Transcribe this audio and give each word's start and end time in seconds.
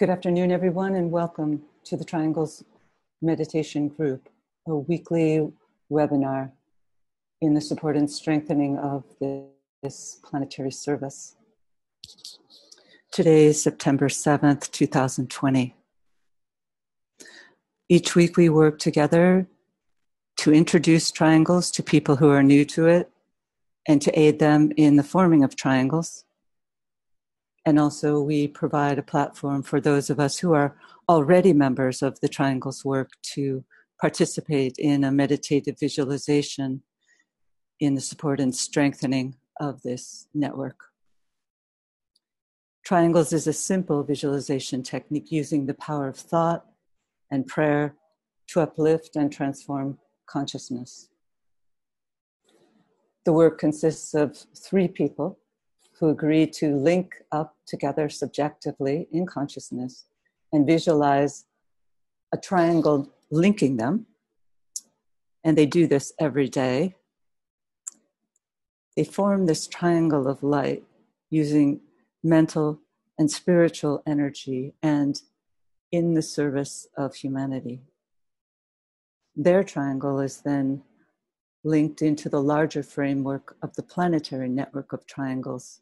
Good 0.00 0.08
afternoon, 0.08 0.50
everyone, 0.50 0.94
and 0.94 1.10
welcome 1.10 1.60
to 1.84 1.94
the 1.94 2.06
Triangles 2.06 2.64
Meditation 3.20 3.88
Group, 3.88 4.30
a 4.66 4.74
weekly 4.74 5.46
webinar 5.92 6.52
in 7.42 7.52
the 7.52 7.60
support 7.60 7.98
and 7.98 8.10
strengthening 8.10 8.78
of 8.78 9.04
this 9.82 10.18
planetary 10.24 10.70
service. 10.70 11.36
Today 13.12 13.44
is 13.44 13.62
September 13.62 14.08
7th, 14.08 14.70
2020. 14.70 15.74
Each 17.90 18.16
week 18.16 18.38
we 18.38 18.48
work 18.48 18.78
together 18.78 19.48
to 20.38 20.54
introduce 20.54 21.10
triangles 21.10 21.70
to 21.72 21.82
people 21.82 22.16
who 22.16 22.30
are 22.30 22.42
new 22.42 22.64
to 22.64 22.86
it 22.86 23.10
and 23.86 24.00
to 24.00 24.18
aid 24.18 24.38
them 24.38 24.72
in 24.78 24.96
the 24.96 25.04
forming 25.04 25.44
of 25.44 25.56
triangles 25.56 26.24
and 27.70 27.78
also, 27.78 28.20
we 28.20 28.48
provide 28.48 28.98
a 28.98 29.02
platform 29.14 29.62
for 29.62 29.80
those 29.80 30.10
of 30.10 30.18
us 30.18 30.36
who 30.36 30.54
are 30.54 30.76
already 31.08 31.52
members 31.52 32.02
of 32.02 32.18
the 32.18 32.28
Triangles 32.28 32.84
work 32.84 33.12
to 33.34 33.64
participate 34.00 34.74
in 34.76 35.04
a 35.04 35.12
meditative 35.12 35.78
visualization 35.78 36.82
in 37.78 37.94
the 37.94 38.00
support 38.00 38.40
and 38.40 38.56
strengthening 38.56 39.36
of 39.60 39.82
this 39.82 40.26
network. 40.34 40.80
Triangles 42.84 43.32
is 43.32 43.46
a 43.46 43.52
simple 43.52 44.02
visualization 44.02 44.82
technique 44.82 45.30
using 45.30 45.66
the 45.66 45.74
power 45.74 46.08
of 46.08 46.16
thought 46.16 46.66
and 47.30 47.46
prayer 47.46 47.94
to 48.48 48.62
uplift 48.62 49.14
and 49.14 49.30
transform 49.32 49.96
consciousness. 50.26 51.08
The 53.24 53.32
work 53.32 53.60
consists 53.60 54.12
of 54.12 54.36
three 54.56 54.88
people 54.88 55.38
who 56.00 56.08
agree 56.08 56.46
to 56.46 56.74
link 56.74 57.14
up 57.30 57.54
together 57.70 58.08
subjectively 58.08 59.08
in 59.12 59.24
consciousness 59.24 60.04
and 60.52 60.66
visualize 60.66 61.46
a 62.32 62.36
triangle 62.36 63.08
linking 63.30 63.76
them. 63.76 64.06
And 65.44 65.56
they 65.56 65.66
do 65.66 65.86
this 65.86 66.12
every 66.18 66.48
day. 66.48 66.96
They 68.96 69.04
form 69.04 69.46
this 69.46 69.66
triangle 69.68 70.26
of 70.28 70.42
light 70.42 70.82
using 71.30 71.80
mental 72.22 72.80
and 73.18 73.30
spiritual 73.30 74.02
energy 74.06 74.74
and 74.82 75.22
in 75.92 76.14
the 76.14 76.22
service 76.22 76.86
of 76.96 77.14
humanity. 77.14 77.80
Their 79.36 79.62
triangle 79.62 80.20
is 80.20 80.42
then 80.42 80.82
linked 81.62 82.02
into 82.02 82.28
the 82.28 82.42
larger 82.42 82.82
framework 82.82 83.56
of 83.62 83.74
the 83.76 83.82
planetary 83.82 84.48
network 84.48 84.92
of 84.92 85.06
triangles 85.06 85.80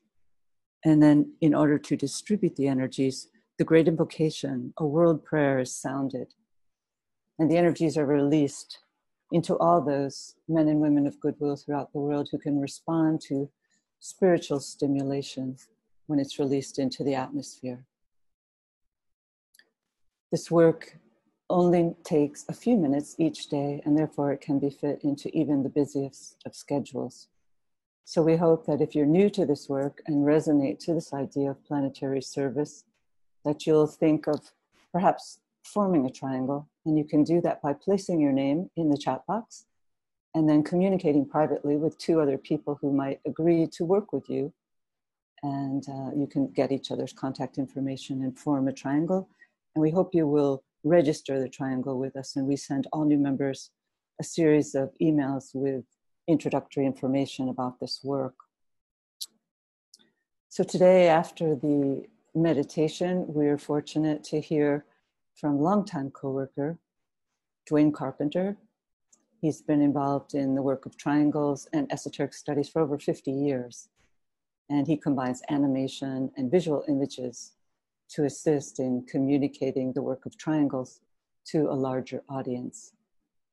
and 0.84 1.02
then, 1.02 1.32
in 1.40 1.54
order 1.54 1.78
to 1.78 1.96
distribute 1.96 2.56
the 2.56 2.68
energies, 2.68 3.28
the 3.58 3.64
great 3.64 3.88
invocation, 3.88 4.72
a 4.78 4.86
world 4.86 5.24
prayer, 5.24 5.58
is 5.58 5.74
sounded. 5.74 6.34
And 7.38 7.50
the 7.50 7.56
energies 7.56 7.96
are 7.96 8.06
released 8.06 8.78
into 9.32 9.56
all 9.58 9.80
those 9.80 10.34
men 10.48 10.68
and 10.68 10.80
women 10.80 11.06
of 11.06 11.20
goodwill 11.20 11.56
throughout 11.56 11.92
the 11.92 11.98
world 11.98 12.28
who 12.30 12.38
can 12.38 12.60
respond 12.60 13.20
to 13.22 13.50
spiritual 14.00 14.60
stimulation 14.60 15.56
when 16.06 16.18
it's 16.18 16.38
released 16.38 16.78
into 16.78 17.04
the 17.04 17.14
atmosphere. 17.14 17.84
This 20.30 20.50
work 20.50 20.96
only 21.50 21.94
takes 22.04 22.44
a 22.48 22.52
few 22.52 22.76
minutes 22.76 23.16
each 23.18 23.48
day, 23.48 23.82
and 23.84 23.96
therefore 23.96 24.32
it 24.32 24.40
can 24.40 24.58
be 24.58 24.70
fit 24.70 25.00
into 25.02 25.28
even 25.36 25.62
the 25.62 25.68
busiest 25.68 26.36
of 26.46 26.54
schedules. 26.54 27.28
So 28.08 28.22
we 28.22 28.36
hope 28.36 28.64
that 28.64 28.80
if 28.80 28.94
you're 28.94 29.04
new 29.04 29.28
to 29.28 29.44
this 29.44 29.68
work 29.68 30.00
and 30.06 30.24
resonate 30.24 30.78
to 30.86 30.94
this 30.94 31.12
idea 31.12 31.50
of 31.50 31.62
planetary 31.66 32.22
service, 32.22 32.84
that 33.44 33.66
you'll 33.66 33.86
think 33.86 34.26
of 34.26 34.40
perhaps 34.92 35.40
forming 35.62 36.06
a 36.06 36.10
triangle. 36.10 36.70
And 36.86 36.96
you 36.96 37.04
can 37.04 37.22
do 37.22 37.42
that 37.42 37.60
by 37.60 37.74
placing 37.74 38.18
your 38.18 38.32
name 38.32 38.70
in 38.78 38.88
the 38.88 38.96
chat 38.96 39.26
box 39.26 39.66
and 40.34 40.48
then 40.48 40.62
communicating 40.62 41.28
privately 41.28 41.76
with 41.76 41.98
two 41.98 42.18
other 42.18 42.38
people 42.38 42.78
who 42.80 42.94
might 42.94 43.20
agree 43.26 43.66
to 43.72 43.84
work 43.84 44.10
with 44.10 44.30
you. 44.30 44.54
And 45.42 45.86
uh, 45.86 46.12
you 46.16 46.26
can 46.26 46.46
get 46.48 46.72
each 46.72 46.90
other's 46.90 47.12
contact 47.12 47.58
information 47.58 48.22
and 48.22 48.38
form 48.38 48.68
a 48.68 48.72
triangle. 48.72 49.28
And 49.74 49.82
we 49.82 49.90
hope 49.90 50.14
you 50.14 50.26
will 50.26 50.64
register 50.82 51.38
the 51.38 51.50
triangle 51.50 51.98
with 51.98 52.16
us. 52.16 52.36
And 52.36 52.46
we 52.46 52.56
send 52.56 52.86
all 52.90 53.04
new 53.04 53.18
members 53.18 53.70
a 54.18 54.24
series 54.24 54.74
of 54.74 54.92
emails 54.98 55.50
with 55.52 55.84
introductory 56.28 56.86
information 56.86 57.48
about 57.48 57.80
this 57.80 58.00
work. 58.04 58.34
So 60.50 60.62
today, 60.62 61.08
after 61.08 61.56
the 61.56 62.04
meditation, 62.34 63.24
we're 63.28 63.58
fortunate 63.58 64.22
to 64.24 64.40
hear 64.40 64.84
from 65.34 65.58
longtime 65.58 66.10
coworker 66.10 66.78
Dwayne 67.68 67.92
Carpenter. 67.92 68.56
He's 69.40 69.62
been 69.62 69.80
involved 69.80 70.34
in 70.34 70.54
the 70.54 70.62
work 70.62 70.84
of 70.84 70.96
triangles 70.96 71.68
and 71.72 71.90
esoteric 71.92 72.34
studies 72.34 72.68
for 72.68 72.82
over 72.82 72.98
50 72.98 73.30
years. 73.30 73.88
And 74.68 74.86
he 74.86 74.96
combines 74.96 75.42
animation 75.48 76.30
and 76.36 76.50
visual 76.50 76.84
images 76.88 77.52
to 78.10 78.24
assist 78.24 78.78
in 78.78 79.04
communicating 79.06 79.92
the 79.92 80.02
work 80.02 80.26
of 80.26 80.36
triangles 80.36 81.00
to 81.46 81.70
a 81.70 81.72
larger 81.74 82.22
audience. 82.28 82.92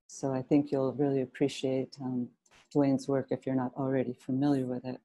So 0.08 0.34
I 0.34 0.42
think 0.42 0.72
you'll 0.72 0.94
really 0.94 1.22
appreciate 1.22 1.96
um, 2.02 2.30
Dwayne's 2.76 3.08
work 3.08 3.28
if 3.32 3.46
you're 3.46 3.56
not 3.56 3.72
already 3.78 4.14
familiar 4.14 4.66
with 4.66 4.84
it. 4.84 5.00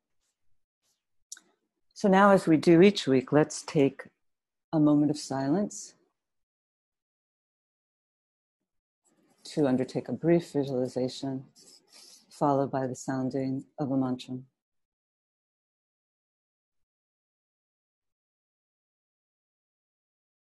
So 1.94 2.08
now, 2.08 2.30
as 2.30 2.46
we 2.46 2.56
do 2.56 2.82
each 2.82 3.06
week, 3.06 3.30
let's 3.30 3.62
take 3.62 4.02
a 4.72 4.80
moment 4.80 5.10
of 5.10 5.18
silence 5.18 5.94
to 9.44 9.66
undertake 9.66 10.08
a 10.08 10.12
brief 10.12 10.52
visualization, 10.52 11.44
followed 12.30 12.70
by 12.70 12.86
the 12.86 12.94
sounding 12.94 13.64
of 13.78 13.90
a 13.90 13.96
mantra. 13.96 14.38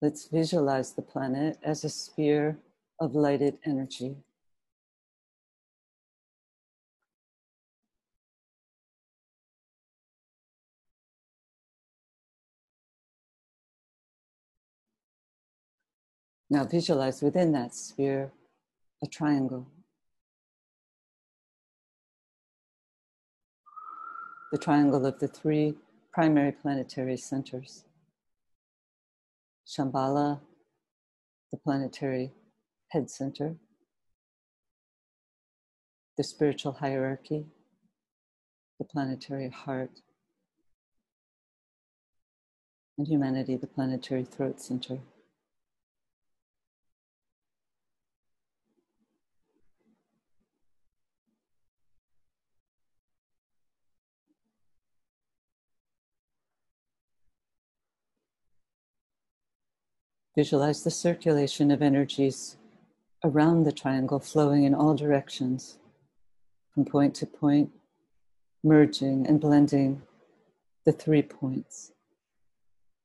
Let's 0.02 0.28
visualize 0.28 0.92
the 0.92 1.02
planet 1.02 1.58
as 1.62 1.84
a 1.84 1.88
sphere 1.88 2.58
of 3.00 3.14
lighted 3.14 3.58
energy. 3.64 4.16
Now 16.48 16.64
visualize 16.64 17.22
within 17.22 17.52
that 17.52 17.74
sphere 17.74 18.32
a 19.02 19.06
triangle. 19.06 19.66
The 24.52 24.58
triangle 24.58 25.04
of 25.04 25.18
the 25.18 25.26
three 25.28 25.74
primary 26.12 26.52
planetary 26.52 27.16
centers. 27.16 27.84
Shambhala, 29.66 30.40
the 31.50 31.58
planetary 31.58 32.32
head 32.88 33.10
center, 33.10 33.56
the 36.16 36.22
spiritual 36.22 36.72
hierarchy, 36.72 37.46
the 38.78 38.84
planetary 38.84 39.48
heart, 39.48 40.00
and 42.96 43.08
humanity, 43.08 43.56
the 43.56 43.66
planetary 43.66 44.24
throat 44.24 44.60
center. 44.60 45.00
Visualize 60.36 60.84
the 60.84 60.90
circulation 60.90 61.70
of 61.70 61.80
energies 61.80 62.58
around 63.24 63.64
the 63.64 63.72
triangle 63.72 64.20
flowing 64.20 64.64
in 64.64 64.74
all 64.74 64.94
directions, 64.94 65.78
from 66.74 66.84
point 66.84 67.14
to 67.14 67.24
point, 67.24 67.70
merging 68.62 69.26
and 69.26 69.40
blending 69.40 70.02
the 70.84 70.92
three 70.92 71.22
points, 71.22 71.92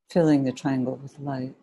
filling 0.09 0.43
the 0.43 0.51
triangle 0.51 0.99
with 1.01 1.17
light. 1.19 1.55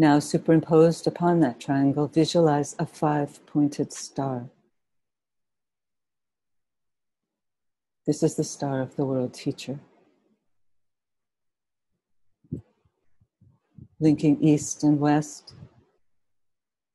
Now, 0.00 0.20
superimposed 0.20 1.08
upon 1.08 1.40
that 1.40 1.58
triangle, 1.58 2.06
visualize 2.06 2.76
a 2.78 2.86
five 2.86 3.44
pointed 3.46 3.92
star. 3.92 4.48
This 8.06 8.22
is 8.22 8.36
the 8.36 8.44
star 8.44 8.80
of 8.80 8.94
the 8.94 9.04
world 9.04 9.34
teacher. 9.34 9.80
Linking 13.98 14.40
east 14.40 14.84
and 14.84 15.00
west, 15.00 15.54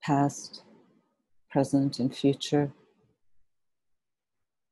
past, 0.01 0.63
present, 1.51 1.99
and 1.99 2.15
future, 2.15 2.71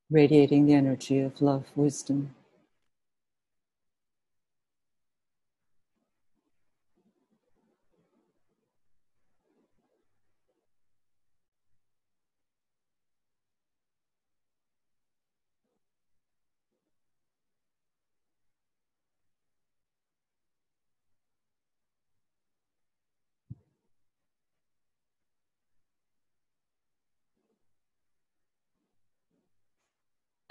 radiating 0.10 0.68
the 0.68 0.74
energy 0.74 1.20
of 1.20 1.42
love, 1.42 1.66
wisdom, 1.76 2.34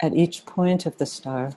At 0.03 0.15
each 0.15 0.47
point 0.47 0.87
of 0.87 0.97
the 0.97 1.05
star, 1.05 1.51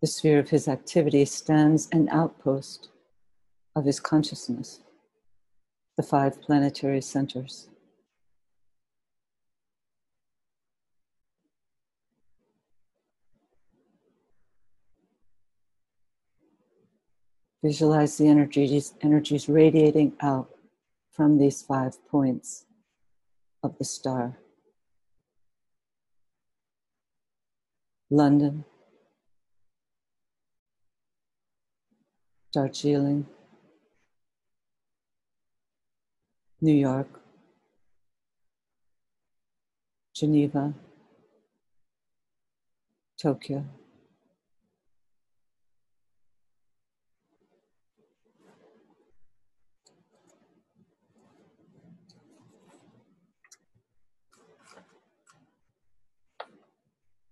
the 0.00 0.06
sphere 0.06 0.38
of 0.38 0.48
his 0.48 0.66
activity 0.68 1.26
stands 1.26 1.86
an 1.92 2.08
outpost 2.08 2.88
of 3.76 3.84
his 3.84 4.00
consciousness, 4.00 4.80
the 5.98 6.02
five 6.02 6.40
planetary 6.40 7.02
centers. 7.02 7.68
Visualize 17.62 18.16
the 18.16 18.28
energies, 18.28 18.94
energies 19.02 19.46
radiating 19.46 20.14
out 20.22 20.48
from 21.10 21.36
these 21.36 21.60
five 21.60 22.02
points 22.06 22.64
of 23.62 23.76
the 23.76 23.84
star. 23.84 24.38
London, 28.10 28.64
Darjeeling, 32.52 33.26
New 36.60 36.74
York, 36.74 37.08
Geneva, 40.14 40.74
Tokyo. 43.20 43.64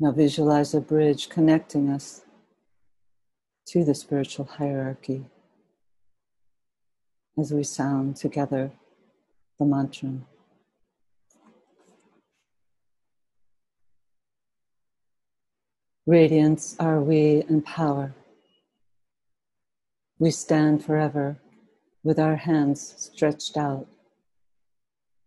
Now 0.00 0.12
visualize 0.12 0.74
a 0.74 0.80
bridge 0.80 1.28
connecting 1.28 1.88
us 1.88 2.22
to 3.66 3.84
the 3.84 3.94
spiritual 3.94 4.44
hierarchy 4.44 5.24
as 7.36 7.52
we 7.52 7.64
sound 7.64 8.16
together 8.16 8.70
the 9.58 9.64
mantra. 9.64 10.20
Radiance 16.06 16.76
are 16.78 17.00
we 17.00 17.42
and 17.48 17.64
power. 17.64 18.14
We 20.20 20.30
stand 20.30 20.84
forever 20.84 21.38
with 22.04 22.20
our 22.20 22.36
hands 22.36 22.94
stretched 22.96 23.56
out, 23.56 23.88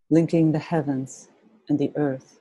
linking 0.10 0.54
the 0.54 0.60
heavens 0.60 1.28
and 1.70 1.78
the 1.78 1.92
earth 1.96 2.41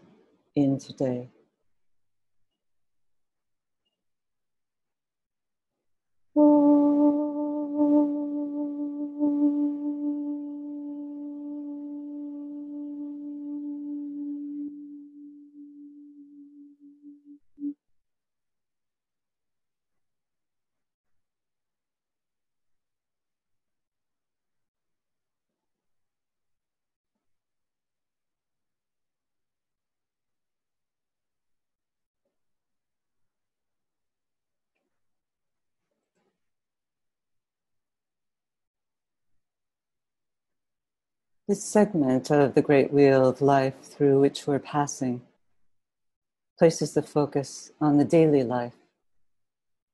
in 0.63 0.79
today. 0.79 1.29
This 41.51 41.65
segment 41.65 42.31
of 42.31 42.55
the 42.55 42.61
great 42.61 42.93
wheel 42.93 43.27
of 43.27 43.41
life 43.41 43.73
through 43.81 44.21
which 44.21 44.47
we're 44.47 44.57
passing 44.57 45.21
places 46.57 46.93
the 46.93 47.01
focus 47.01 47.73
on 47.81 47.97
the 47.97 48.05
daily 48.05 48.41
life, 48.41 48.77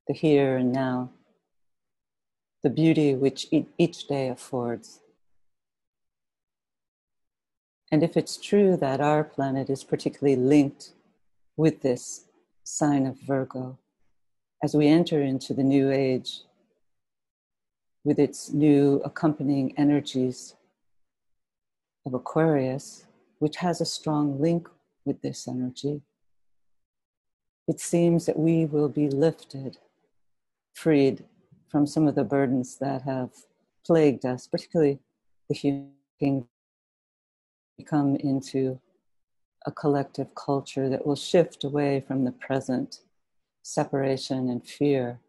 the 0.06 0.14
here 0.14 0.56
and 0.56 0.72
now, 0.72 1.10
the 2.62 2.70
beauty 2.70 3.12
which 3.16 3.48
each 3.50 4.06
day 4.06 4.28
affords. 4.28 5.00
And 7.90 8.04
if 8.04 8.16
it's 8.16 8.36
true 8.36 8.76
that 8.76 9.00
our 9.00 9.24
planet 9.24 9.68
is 9.68 9.82
particularly 9.82 10.36
linked 10.36 10.92
with 11.56 11.82
this 11.82 12.26
sign 12.62 13.04
of 13.04 13.18
Virgo, 13.18 13.78
as 14.62 14.76
we 14.76 14.86
enter 14.86 15.20
into 15.20 15.54
the 15.54 15.64
new 15.64 15.90
age 15.90 16.42
with 18.04 18.20
its 18.20 18.52
new 18.52 19.02
accompanying 19.04 19.76
energies 19.76 20.54
of 22.08 22.14
Aquarius, 22.14 23.06
which 23.38 23.56
has 23.56 23.80
a 23.80 23.84
strong 23.84 24.40
link 24.40 24.66
with 25.04 25.20
this 25.22 25.46
energy, 25.46 26.00
it 27.68 27.78
seems 27.78 28.24
that 28.26 28.38
we 28.38 28.64
will 28.64 28.88
be 28.88 29.08
lifted, 29.08 29.76
freed 30.74 31.24
from 31.68 31.86
some 31.86 32.08
of 32.08 32.14
the 32.14 32.24
burdens 32.24 32.78
that 32.78 33.02
have 33.02 33.30
plagued 33.86 34.24
us, 34.24 34.46
particularly 34.46 34.98
the 35.48 35.54
human 35.54 36.46
come 37.86 38.16
into 38.16 38.80
a 39.66 39.70
collective 39.70 40.34
culture 40.34 40.88
that 40.88 41.06
will 41.06 41.14
shift 41.14 41.62
away 41.62 42.00
from 42.00 42.24
the 42.24 42.32
present 42.32 43.00
separation 43.62 44.48
and 44.48 44.66
fear 44.66 45.20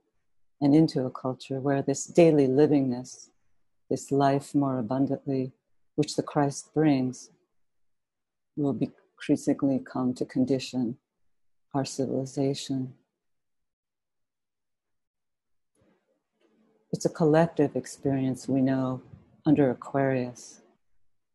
and 0.61 0.73
into 0.73 1.05
a 1.05 1.11
culture 1.11 1.59
where 1.59 1.81
this 1.81 2.05
daily 2.05 2.47
livingness, 2.47 3.29
this 3.89 4.11
life 4.11 4.55
more 4.55 4.79
abundantly, 4.79 5.51
which 5.99 6.15
the 6.15 6.23
Christ 6.23 6.73
brings, 6.73 7.29
will 8.55 8.79
increasingly 8.79 9.79
come 9.79 10.13
to 10.13 10.23
condition 10.23 10.95
our 11.73 11.83
civilization. 11.83 12.93
It's 16.93 17.03
a 17.03 17.09
collective 17.09 17.75
experience 17.75 18.47
we 18.47 18.61
know 18.61 19.01
under 19.45 19.69
Aquarius. 19.71 20.61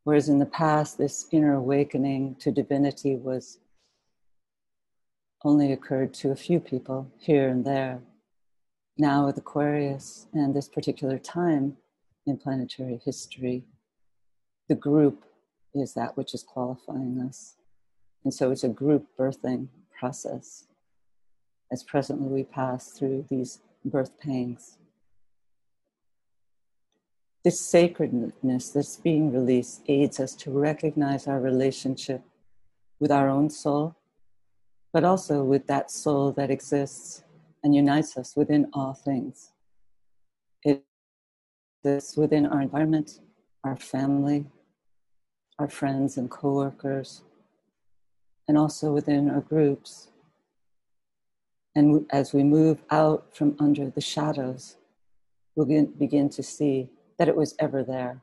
Whereas 0.03 0.29
in 0.29 0.39
the 0.39 0.47
past, 0.47 0.97
this 0.97 1.27
inner 1.31 1.53
awakening 1.53 2.37
to 2.39 2.51
divinity 2.51 3.17
was 3.17 3.59
only 5.43 5.73
occurred 5.73 6.11
to 6.15 6.31
a 6.31 6.35
few 6.35 6.59
people 6.59 7.11
here 7.19 7.49
and 7.49 7.63
there. 7.63 7.99
Now, 8.97 9.27
with 9.27 9.37
Aquarius 9.37 10.25
and 10.33 10.55
this 10.55 10.67
particular 10.67 11.19
time 11.19 11.77
in 12.25 12.37
planetary 12.37 12.99
history, 13.05 13.63
the 14.67 14.75
group 14.75 15.25
is 15.73 15.93
that 15.93 16.15
which 16.17 16.33
is 16.33 16.43
qualifying 16.43 17.21
us. 17.27 17.55
And 18.23 18.33
so 18.33 18.51
it's 18.51 18.63
a 18.63 18.69
group 18.69 19.05
birthing 19.19 19.67
process 19.97 20.65
as 21.71 21.83
presently 21.83 22.27
we 22.27 22.43
pass 22.43 22.91
through 22.91 23.25
these 23.29 23.59
birth 23.83 24.19
pangs. 24.19 24.77
This 27.43 27.59
sacredness 27.59 28.69
that's 28.69 28.97
being 28.97 29.31
released 29.31 29.83
aids 29.87 30.19
us 30.19 30.33
to 30.35 30.51
recognize 30.51 31.27
our 31.27 31.39
relationship 31.39 32.21
with 32.99 33.11
our 33.11 33.29
own 33.29 33.49
soul, 33.49 33.95
but 34.91 35.03
also 35.03 35.43
with 35.43 35.67
that 35.67 35.91
soul 35.91 36.31
that 36.31 36.49
exists 36.49 37.23
and 37.63 37.75
unites 37.75 38.17
us 38.17 38.35
within 38.35 38.67
all 38.73 38.93
things. 38.93 39.51
It 40.63 40.83
exists 41.83 42.17
within 42.17 42.47
our 42.47 42.61
environment, 42.61 43.19
our 43.63 43.75
family, 43.75 44.45
our 45.57 45.69
friends 45.69 46.17
and 46.17 46.29
coworkers, 46.29 47.21
and 48.47 48.57
also 48.57 48.91
within 48.91 49.29
our 49.29 49.41
groups. 49.41 50.09
And 51.75 52.05
as 52.09 52.33
we 52.33 52.43
move 52.43 52.81
out 52.89 53.35
from 53.35 53.55
under 53.59 53.89
the 53.89 54.01
shadows, 54.01 54.77
we'll 55.55 55.87
begin 55.97 56.29
to 56.29 56.43
see 56.43 56.89
that 57.17 57.27
it 57.27 57.35
was 57.35 57.55
ever 57.59 57.83
there. 57.83 58.21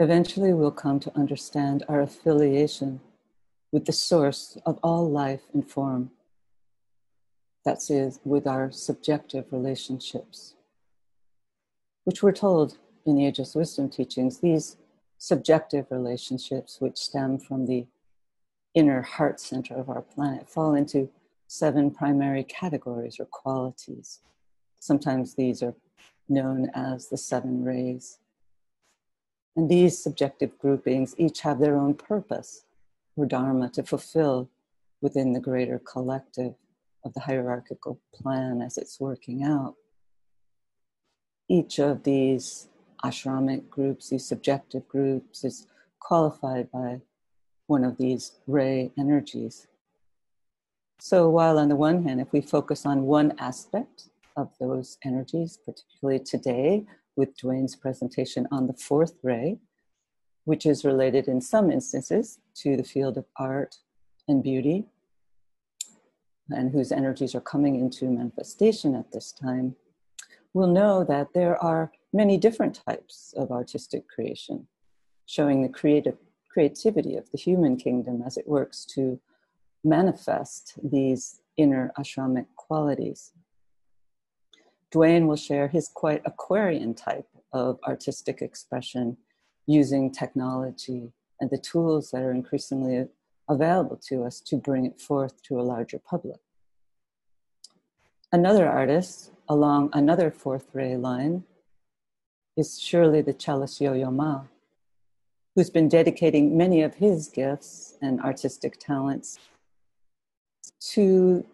Eventually, 0.00 0.52
we'll 0.52 0.72
come 0.72 0.98
to 1.00 1.16
understand 1.16 1.84
our 1.88 2.00
affiliation 2.00 3.00
with 3.70 3.86
the 3.86 3.92
source 3.92 4.58
of 4.66 4.78
all 4.82 5.08
life 5.08 5.42
and 5.52 5.68
form. 5.70 6.10
That 7.64 7.78
is, 7.88 8.20
with 8.24 8.46
our 8.46 8.70
subjective 8.72 9.46
relationships, 9.50 10.54
which 12.04 12.22
we're 12.22 12.32
told 12.32 12.78
in 13.06 13.16
the 13.16 13.26
Ageless 13.26 13.54
Wisdom 13.54 13.88
teachings, 13.88 14.38
these 14.38 14.76
subjective 15.18 15.86
relationships, 15.90 16.80
which 16.80 16.98
stem 16.98 17.38
from 17.38 17.66
the 17.66 17.86
inner 18.74 19.02
heart 19.02 19.40
center 19.40 19.74
of 19.74 19.88
our 19.88 20.02
planet, 20.02 20.48
fall 20.48 20.74
into 20.74 21.10
seven 21.46 21.90
primary 21.90 22.44
categories 22.44 23.18
or 23.20 23.26
qualities. 23.26 24.20
Sometimes 24.80 25.34
these 25.34 25.62
are 25.62 25.74
known 26.28 26.70
as 26.74 27.08
the 27.08 27.16
seven 27.16 27.64
rays. 27.64 28.18
And 29.56 29.68
these 29.68 30.02
subjective 30.02 30.58
groupings 30.58 31.14
each 31.16 31.40
have 31.42 31.60
their 31.60 31.76
own 31.76 31.94
purpose 31.94 32.64
or 33.16 33.26
dharma 33.26 33.68
to 33.70 33.82
fulfill 33.82 34.50
within 35.00 35.32
the 35.32 35.40
greater 35.40 35.78
collective 35.78 36.54
of 37.04 37.14
the 37.14 37.20
hierarchical 37.20 38.00
plan 38.12 38.60
as 38.62 38.76
it's 38.78 38.98
working 38.98 39.44
out. 39.44 39.74
Each 41.48 41.78
of 41.78 42.04
these 42.04 42.68
ashramic 43.04 43.68
groups, 43.68 44.08
these 44.08 44.26
subjective 44.26 44.88
groups, 44.88 45.44
is 45.44 45.66
qualified 46.00 46.70
by 46.70 47.00
one 47.66 47.84
of 47.84 47.98
these 47.98 48.32
ray 48.46 48.92
energies. 48.98 49.66
So, 50.98 51.28
while 51.28 51.58
on 51.58 51.68
the 51.68 51.76
one 51.76 52.04
hand, 52.04 52.20
if 52.20 52.32
we 52.32 52.40
focus 52.40 52.86
on 52.86 53.04
one 53.04 53.34
aspect 53.38 54.08
of 54.36 54.50
those 54.58 54.98
energies, 55.04 55.58
particularly 55.64 56.20
today 56.20 56.86
with 57.16 57.36
Dwayne's 57.36 57.76
presentation 57.76 58.48
on 58.50 58.66
the 58.66 58.72
fourth 58.72 59.14
ray, 59.22 59.58
which 60.44 60.66
is 60.66 60.84
related 60.84 61.28
in 61.28 61.40
some 61.40 61.70
instances 61.70 62.38
to 62.54 62.76
the 62.76 62.84
field 62.84 63.16
of 63.16 63.26
art 63.36 63.76
and 64.28 64.42
beauty, 64.42 64.86
and 66.50 66.72
whose 66.72 66.92
energies 66.92 67.34
are 67.34 67.40
coming 67.40 67.76
into 67.76 68.06
manifestation 68.06 68.94
at 68.94 69.12
this 69.12 69.32
time, 69.32 69.76
we'll 70.54 70.68
know 70.68 71.04
that 71.04 71.34
there 71.34 71.62
are 71.62 71.92
many 72.12 72.38
different 72.38 72.80
types 72.86 73.34
of 73.36 73.50
artistic 73.50 74.08
creation, 74.08 74.66
showing 75.26 75.62
the 75.62 75.68
creative 75.68 76.16
creativity 76.48 77.16
of 77.16 77.28
the 77.32 77.38
human 77.38 77.76
kingdom 77.76 78.22
as 78.24 78.36
it 78.36 78.46
works 78.46 78.84
to 78.84 79.20
manifest 79.82 80.74
these 80.82 81.40
inner 81.56 81.92
ashramic 81.98 82.46
qualities. 82.54 83.32
Dwayne 84.94 85.26
will 85.26 85.36
share 85.36 85.66
his 85.66 85.88
quite 85.92 86.22
Aquarian 86.24 86.94
type 86.94 87.26
of 87.52 87.80
artistic 87.86 88.40
expression 88.40 89.16
using 89.66 90.12
technology 90.12 91.12
and 91.40 91.50
the 91.50 91.58
tools 91.58 92.12
that 92.12 92.22
are 92.22 92.30
increasingly 92.30 93.06
available 93.48 93.96
to 93.96 94.22
us 94.22 94.40
to 94.40 94.56
bring 94.56 94.86
it 94.86 95.00
forth 95.00 95.42
to 95.42 95.60
a 95.60 95.62
larger 95.62 95.98
public. 95.98 96.38
Another 98.32 98.68
artist 98.68 99.30
along 99.48 99.90
another 99.92 100.30
fourth 100.30 100.66
ray 100.72 100.96
line 100.96 101.44
is 102.56 102.80
surely 102.80 103.20
the 103.20 103.32
cellist 103.32 103.80
Yo-Yo 103.80 104.10
Ma, 104.10 104.42
who's 105.54 105.70
been 105.70 105.88
dedicating 105.88 106.56
many 106.56 106.82
of 106.82 106.94
his 106.94 107.28
gifts 107.28 107.96
and 108.00 108.20
artistic 108.20 108.78
talents 108.78 109.38
to 110.80 111.44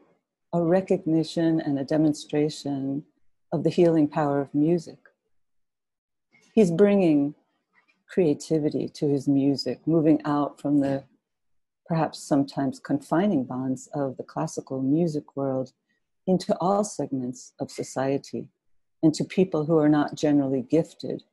a 0.53 0.61
recognition 0.61 1.61
and 1.61 1.79
a 1.79 1.85
demonstration 1.85 3.05
of 3.53 3.65
the 3.65 3.71
healing 3.71 4.09
power 4.09 4.41
of 4.41 4.55
music. 4.55 4.99
He's 6.55 6.71
bringing 6.71 7.35
creativity 8.09 8.89
to 8.89 9.09
his 9.09 9.29
music, 9.29 9.87
moving 9.87 10.21
out 10.25 10.61
from 10.61 10.81
the 10.81 11.05
perhaps 11.87 12.19
sometimes 12.21 12.79
confining 12.79 13.45
bonds 13.45 13.89
of 13.95 14.17
the 14.17 14.23
classical 14.23 14.83
music 14.83 15.37
world 15.37 15.73
into 16.31 16.57
all 16.61 16.85
segments 16.85 17.55
of 17.61 17.71
society 17.73 18.49
and 19.03 19.13
to 19.15 19.25
people 19.25 19.67
who 19.67 19.79
are 19.79 19.89
not 19.89 20.15
generally 20.15 20.63
gifted 20.63 21.25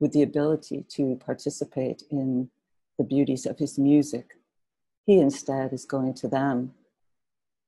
with 0.00 0.12
the 0.12 0.22
ability 0.22 0.84
to 0.88 1.16
participate 1.24 2.02
in 2.10 2.50
the 2.98 3.04
beauties 3.04 3.46
of 3.46 3.58
his 3.58 3.78
music. 3.78 4.38
He 5.06 5.20
instead 5.20 5.72
is 5.72 5.84
going 5.86 6.14
to 6.14 6.28
them 6.28 6.74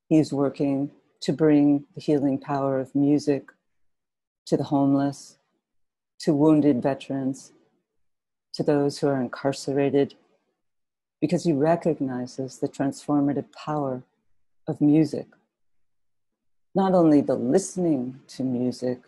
He 0.09 0.19
is 0.19 0.33
working 0.33 0.91
to 1.23 1.33
bring 1.33 1.85
the 1.95 2.01
healing 2.03 2.39
power 2.39 2.81
of 2.81 2.95
music 2.95 3.51
to 4.47 4.57
the 4.57 4.65
homeless, 4.65 5.39
to 6.21 6.35
wounded 6.35 6.83
veterans, 6.83 7.53
to 8.55 8.63
those 8.63 8.99
who 8.99 9.09
are 9.09 9.21
incarcerated, 9.21 10.15
because 11.21 11.45
he 11.45 11.53
recognizes 11.53 12.59
the 12.59 12.69
transformative 12.69 13.53
power 13.53 14.03
of 14.69 14.81
music. 14.81 15.29
Not 16.75 16.95
only 16.95 17.21
the 17.21 17.35
listening 17.35 18.21
to 18.29 18.43
music, 18.43 19.01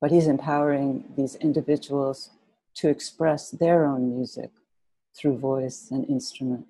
but 0.00 0.10
he's 0.10 0.26
empowering 0.26 1.04
these 1.16 1.36
individuals 1.36 2.30
to 2.74 2.88
express 2.88 3.50
their 3.50 3.86
own 3.86 4.14
music 4.16 4.50
through 5.16 5.38
voice 5.38 5.88
and 5.90 6.08
instrument. 6.08 6.66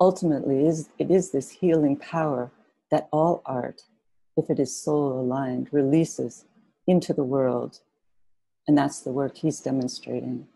Ultimately 0.00 0.66
it 0.66 1.10
is 1.10 1.30
this 1.30 1.50
healing 1.50 1.96
power 1.96 2.52
that 2.90 3.08
all 3.12 3.42
art 3.44 3.82
if 4.36 4.48
it 4.48 4.60
is 4.60 4.80
soul 4.80 5.20
aligned 5.20 5.68
releases 5.72 6.44
into 6.86 7.12
the 7.12 7.24
world. 7.24 7.80
And 8.68 8.78
that's 8.78 9.00
the 9.00 9.10
work 9.10 9.36
he's 9.36 9.60
demonstrating 9.60 10.46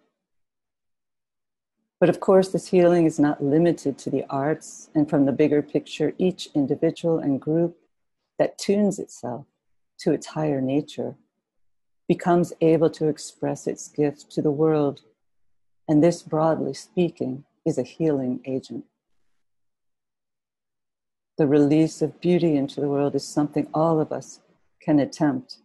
but 2.03 2.09
of 2.09 2.19
course 2.19 2.49
this 2.49 2.67
healing 2.67 3.07
is 3.07 3.21
not 3.21 3.45
limited 3.45 3.97
to 3.97 4.11
the 4.11 4.25
arts 4.29 4.91
and 4.93 5.09
from 5.09 5.25
the 5.25 5.31
bigger 5.31 5.63
picture 5.63 6.15
each 6.19 6.49
individual 6.53 7.21
and 7.21 7.41
group 7.41 7.77
that 8.41 8.59
tunes 8.59 8.99
itself 8.99 9.47
to 10.01 10.11
its 10.11 10.27
higher 10.27 10.61
nature 10.61 11.15
becomes 12.09 12.53
able 12.61 12.91
to 12.91 13.07
express 13.07 13.69
its 13.69 13.87
gift 13.87 14.29
to 14.33 14.43
the 14.43 14.51
world. 14.51 15.03
And 15.89 16.03
this 16.03 16.25
broadly 16.25 16.75
speaking 16.75 17.45
is 17.65 17.79
a 17.79 17.85
healing 17.85 18.41
agent. 18.45 18.85
The 21.39 21.47
release 21.47 22.03
of 22.03 22.21
beauty 22.21 22.57
into 22.57 22.81
the 22.81 22.89
world 22.89 23.15
is 23.15 23.25
something 23.25 23.69
all 23.73 24.01
of 24.01 24.11
us 24.11 24.41
can 24.81 24.99
attempt 24.99 25.59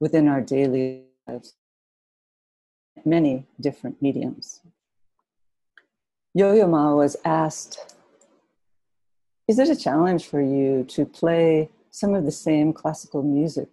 within 0.00 0.28
our 0.28 0.40
daily 0.40 1.02
lives, 1.28 1.52
many 3.04 3.44
different 3.60 4.00
mediums. 4.00 4.62
Yo-Yo 6.36 6.66
Ma 6.66 6.92
was 6.92 7.16
asked 7.24 7.94
Is 9.46 9.60
it 9.60 9.68
a 9.68 9.76
challenge 9.76 10.26
for 10.26 10.40
you 10.40 10.82
to 10.88 11.06
play 11.06 11.70
some 11.92 12.12
of 12.12 12.24
the 12.24 12.32
same 12.32 12.72
classical 12.72 13.22
music 13.22 13.68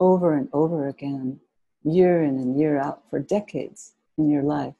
over 0.00 0.34
and 0.34 0.48
over 0.52 0.88
again, 0.88 1.38
year 1.84 2.24
in 2.24 2.36
and 2.36 2.58
year 2.58 2.76
out 2.76 3.08
for 3.08 3.20
decades 3.20 3.92
in 4.18 4.28
your 4.28 4.42
life? 4.42 4.74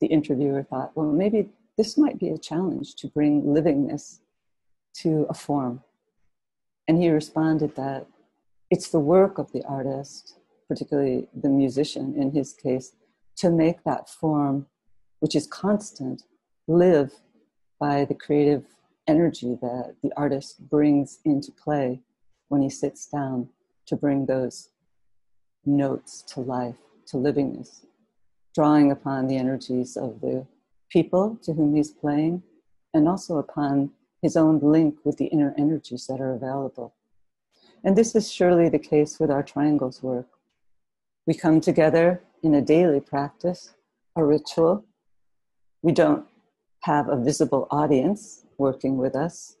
The 0.00 0.06
interviewer 0.06 0.62
thought, 0.62 0.96
well, 0.96 1.12
maybe 1.12 1.50
this 1.76 1.98
might 1.98 2.18
be 2.18 2.30
a 2.30 2.38
challenge 2.38 2.94
to 2.94 3.08
bring 3.08 3.42
livingness 3.42 4.20
to 5.02 5.26
a 5.28 5.34
form. 5.34 5.82
And 6.88 6.96
he 6.96 7.10
responded 7.10 7.76
that 7.76 8.06
it's 8.70 8.88
the 8.88 9.00
work 9.00 9.36
of 9.36 9.52
the 9.52 9.64
artist, 9.64 10.38
particularly 10.66 11.28
the 11.34 11.50
musician 11.50 12.14
in 12.16 12.30
his 12.30 12.54
case, 12.54 12.92
to 13.36 13.50
make 13.50 13.84
that 13.84 14.08
form, 14.08 14.64
which 15.20 15.36
is 15.36 15.46
constant, 15.46 16.22
live 16.68 17.12
by 17.80 18.04
the 18.04 18.14
creative 18.14 18.64
energy 19.06 19.56
that 19.62 19.94
the 20.02 20.12
artist 20.16 20.68
brings 20.68 21.18
into 21.24 21.50
play 21.50 22.00
when 22.48 22.62
he 22.62 22.68
sits 22.68 23.06
down 23.06 23.48
to 23.86 23.96
bring 23.96 24.26
those 24.26 24.68
notes 25.64 26.22
to 26.22 26.40
life, 26.40 26.76
to 27.06 27.16
livingness, 27.16 27.86
drawing 28.54 28.92
upon 28.92 29.26
the 29.26 29.36
energies 29.36 29.96
of 29.96 30.20
the 30.20 30.46
people 30.90 31.38
to 31.42 31.52
whom 31.54 31.74
he's 31.74 31.90
playing 31.90 32.42
and 32.92 33.08
also 33.08 33.38
upon 33.38 33.90
his 34.20 34.36
own 34.36 34.58
link 34.60 34.96
with 35.04 35.16
the 35.16 35.26
inner 35.26 35.54
energies 35.56 36.06
that 36.06 36.20
are 36.20 36.34
available. 36.34 36.94
And 37.84 37.96
this 37.96 38.14
is 38.14 38.30
surely 38.30 38.68
the 38.68 38.78
case 38.78 39.18
with 39.18 39.30
our 39.30 39.42
triangles 39.42 40.02
work. 40.02 40.26
We 41.26 41.34
come 41.34 41.60
together 41.60 42.20
in 42.42 42.54
a 42.54 42.62
daily 42.62 43.00
practice, 43.00 43.74
a 44.16 44.24
ritual. 44.24 44.84
We 45.82 45.92
don't 45.92 46.27
have 46.82 47.08
a 47.08 47.16
visible 47.16 47.66
audience 47.70 48.44
working 48.56 48.96
with 48.96 49.14
us. 49.14 49.56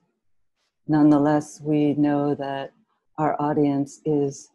Nonetheless, 0.86 1.60
we 1.62 1.94
know 1.94 2.34
that 2.34 2.72
our 3.16 3.40
audience 3.40 4.00
is 4.04 4.50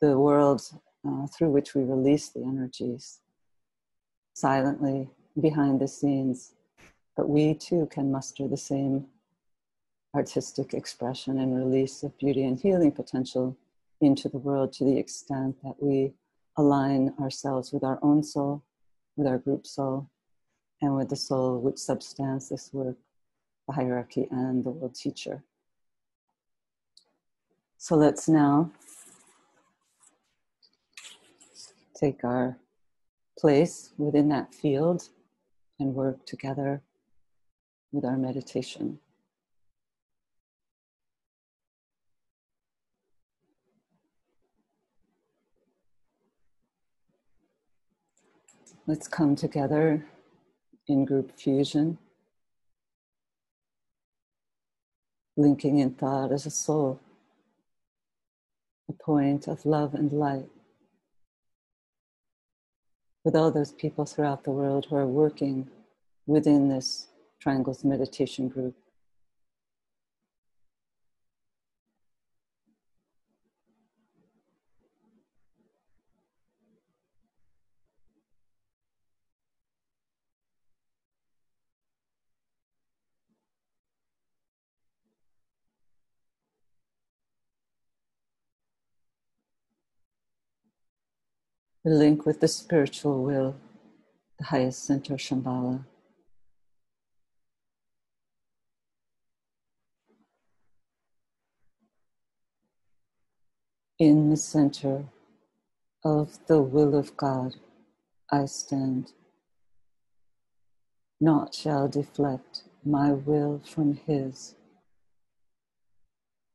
the 0.00 0.18
world 0.18 0.62
uh, 1.06 1.26
through 1.26 1.50
which 1.50 1.74
we 1.74 1.82
release 1.82 2.30
the 2.30 2.42
energies 2.42 3.20
silently 4.32 5.08
behind 5.40 5.80
the 5.80 5.88
scenes. 5.88 6.54
But 7.16 7.28
we 7.28 7.54
too 7.54 7.86
can 7.90 8.10
muster 8.10 8.48
the 8.48 8.56
same 8.56 9.06
artistic 10.14 10.74
expression 10.74 11.38
and 11.38 11.56
release 11.56 12.02
of 12.02 12.16
beauty 12.18 12.44
and 12.44 12.58
healing 12.58 12.92
potential 12.92 13.56
into 14.00 14.28
the 14.28 14.38
world 14.38 14.72
to 14.72 14.84
the 14.84 14.96
extent 14.98 15.56
that 15.62 15.76
we 15.80 16.12
align 16.56 17.12
ourselves 17.20 17.72
with 17.72 17.84
our 17.84 17.98
own 18.02 18.22
soul, 18.22 18.62
with 19.16 19.26
our 19.26 19.38
group 19.38 19.66
soul, 19.66 20.08
and 20.80 20.96
with 20.96 21.08
the 21.08 21.16
soul 21.16 21.60
which 21.60 21.78
substance 21.78 22.48
this 22.48 22.70
work, 22.72 22.96
the 23.66 23.74
hierarchy 23.74 24.26
and 24.30 24.64
the 24.64 24.70
world 24.70 24.94
teacher. 24.94 25.42
So 27.78 27.96
let's 27.96 28.28
now 28.28 28.70
take 31.94 32.24
our 32.24 32.58
place 33.38 33.92
within 33.98 34.28
that 34.28 34.54
field 34.54 35.08
and 35.78 35.94
work 35.94 36.24
together 36.26 36.82
with 37.92 38.04
our 38.04 38.16
meditation. 38.16 38.98
Let's 48.86 49.08
come 49.08 49.34
together 49.34 50.04
in 50.86 51.04
group 51.04 51.38
fusion, 51.38 51.98
linking 55.36 55.78
in 55.78 55.90
thought 55.90 56.32
as 56.32 56.46
a 56.46 56.50
soul, 56.50 57.00
a 58.88 58.92
point 58.92 59.48
of 59.48 59.64
love 59.64 59.94
and 59.94 60.12
light. 60.12 60.48
With 63.24 63.34
all 63.34 63.50
those 63.50 63.72
people 63.72 64.04
throughout 64.04 64.44
the 64.44 64.50
world 64.50 64.86
who 64.86 64.96
are 64.96 65.06
working 65.06 65.68
within 66.26 66.68
this 66.68 67.08
Triangles 67.40 67.84
Meditation 67.84 68.48
group. 68.48 68.74
The 91.84 91.90
link 91.90 92.24
with 92.24 92.40
the 92.40 92.48
spiritual 92.48 93.22
will, 93.22 93.56
the 94.38 94.46
highest 94.46 94.86
center, 94.86 95.14
Shambhala. 95.14 95.84
In 103.98 104.30
the 104.30 104.36
center 104.36 105.04
of 106.02 106.38
the 106.46 106.62
will 106.62 106.96
of 106.96 107.16
God, 107.18 107.56
I 108.32 108.46
stand. 108.46 109.12
Naught 111.20 111.54
shall 111.54 111.88
deflect 111.88 112.62
my 112.82 113.12
will 113.12 113.60
from 113.64 113.94
His. 114.06 114.56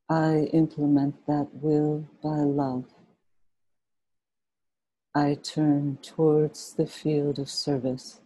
I 0.09 0.49
implement 0.53 1.27
that 1.27 1.49
will 1.53 2.07
by 2.23 2.39
love 2.39 2.85
I 5.15 5.35
turn 5.35 5.97
towards 6.03 6.73
the 6.73 6.85
field 6.85 7.39
of 7.39 7.49
service. 7.49 8.19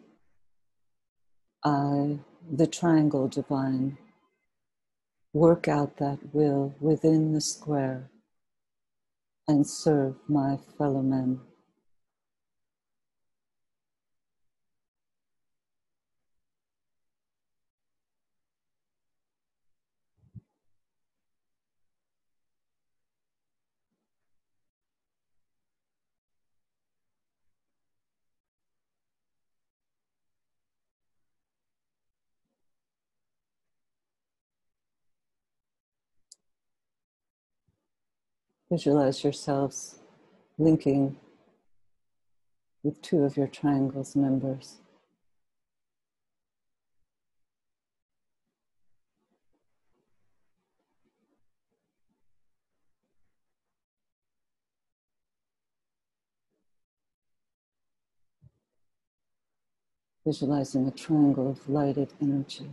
I, 1.63 2.19
the 2.51 2.67
triangle 2.67 3.29
divine, 3.29 3.97
work 5.33 5.69
out 5.69 5.97
that 5.97 6.33
will 6.33 6.75
within 6.81 7.33
the 7.33 7.41
square 7.41 8.11
and 9.47 9.65
serve 9.65 10.15
my 10.27 10.57
fellow 10.77 11.01
men. 11.01 11.39
Visualize 38.73 39.23
yourselves 39.23 39.99
linking 40.57 41.15
with 42.81 42.99
two 43.03 43.23
of 43.23 43.37
your 43.37 43.45
triangle's 43.45 44.15
members. 44.15 44.77
Visualizing 60.25 60.87
a 60.87 60.91
triangle 60.91 61.47
of 61.47 61.69
lighted 61.69 62.11
energy. 62.19 62.71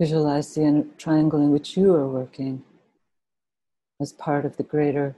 Visualize 0.00 0.54
the 0.54 0.86
triangle 0.96 1.42
in 1.42 1.50
which 1.50 1.76
you 1.76 1.94
are 1.94 2.08
working 2.08 2.64
as 4.00 4.14
part 4.14 4.46
of 4.46 4.56
the 4.56 4.62
greater 4.62 5.14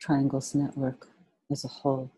triangles 0.00 0.56
network 0.56 1.06
as 1.52 1.64
a 1.64 1.68
whole. 1.68 2.10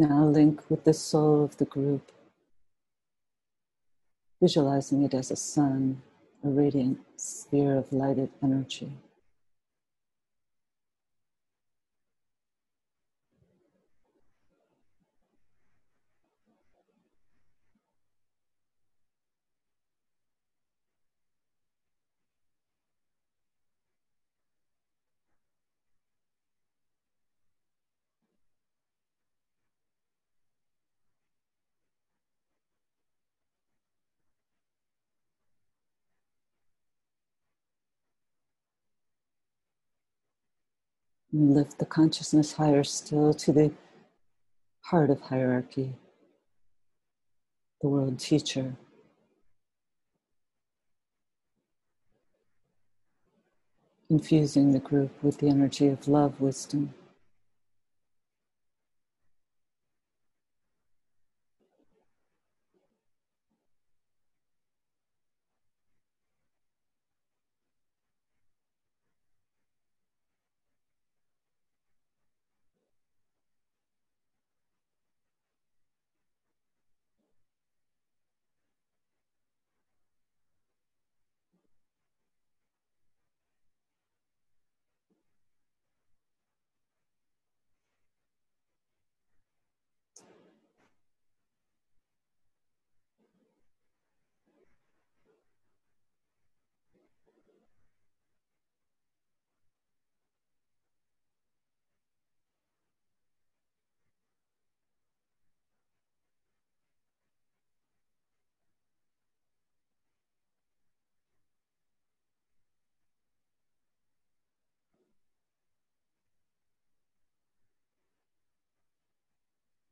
Now 0.00 0.24
link 0.24 0.62
with 0.70 0.84
the 0.84 0.94
soul 0.94 1.44
of 1.44 1.58
the 1.58 1.66
group, 1.66 2.10
visualizing 4.40 5.02
it 5.02 5.12
as 5.12 5.30
a 5.30 5.36
sun, 5.36 6.00
a 6.42 6.48
radiant 6.48 7.00
sphere 7.16 7.76
of 7.76 7.92
lighted 7.92 8.30
energy. 8.42 8.94
And 41.32 41.54
lift 41.54 41.78
the 41.78 41.86
consciousness 41.86 42.54
higher 42.54 42.82
still 42.82 43.32
to 43.34 43.52
the 43.52 43.72
heart 44.82 45.10
of 45.10 45.20
hierarchy, 45.20 45.94
the 47.80 47.88
world 47.88 48.18
teacher. 48.18 48.76
Infusing 54.08 54.72
the 54.72 54.80
group 54.80 55.12
with 55.22 55.38
the 55.38 55.48
energy 55.48 55.86
of 55.86 56.08
love, 56.08 56.40
wisdom, 56.40 56.94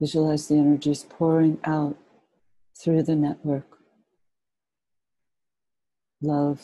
Visualize 0.01 0.47
the 0.47 0.55
energies 0.55 1.05
pouring 1.09 1.59
out 1.65 1.97
through 2.81 3.03
the 3.03 3.17
network. 3.17 3.79
Love, 6.23 6.63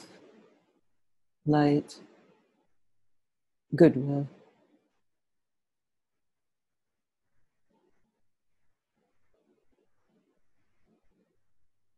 light, 1.44 2.01
goodwill. 3.75 4.29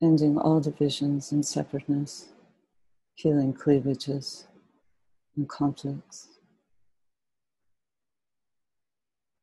Ending 0.03 0.39
all 0.39 0.61
divisions 0.61 1.33
and 1.33 1.45
separateness, 1.45 2.29
healing 3.15 3.53
cleavages 3.53 4.47
and 5.37 5.49
conflicts. 5.49 6.36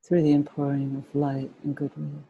Through 0.03 0.23
the 0.23 0.33
impouring 0.33 0.97
of 0.97 1.15
light 1.15 1.51
and 1.63 1.75
goodwill. 1.75 2.23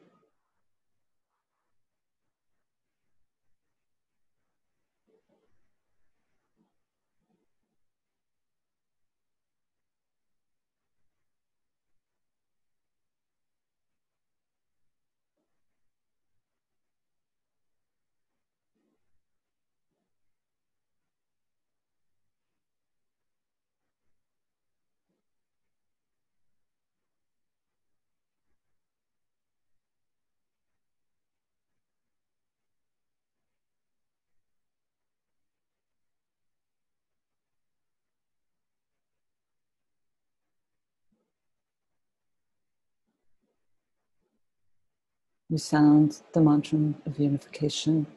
We 45.53 45.59
sound 45.59 46.19
the 46.33 46.41
mantra 46.41 46.95
of 47.05 47.19
unification. 47.19 48.07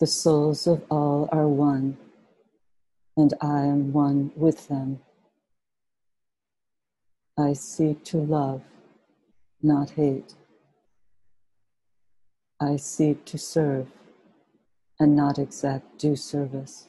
The 0.00 0.06
souls 0.06 0.66
of 0.66 0.82
all 0.90 1.28
are 1.30 1.46
one, 1.46 1.98
and 3.14 3.34
I 3.42 3.66
am 3.66 3.92
one 3.92 4.32
with 4.36 4.68
them. 4.68 5.00
I 7.36 7.52
seek 7.52 8.02
to 8.04 8.16
love, 8.16 8.62
not 9.62 9.90
hate. 9.90 10.32
I 12.58 12.76
seek 12.76 13.26
to 13.26 13.36
serve 13.36 13.88
and 14.98 15.14
not 15.14 15.38
exact 15.38 15.98
due 15.98 16.16
service. 16.16 16.88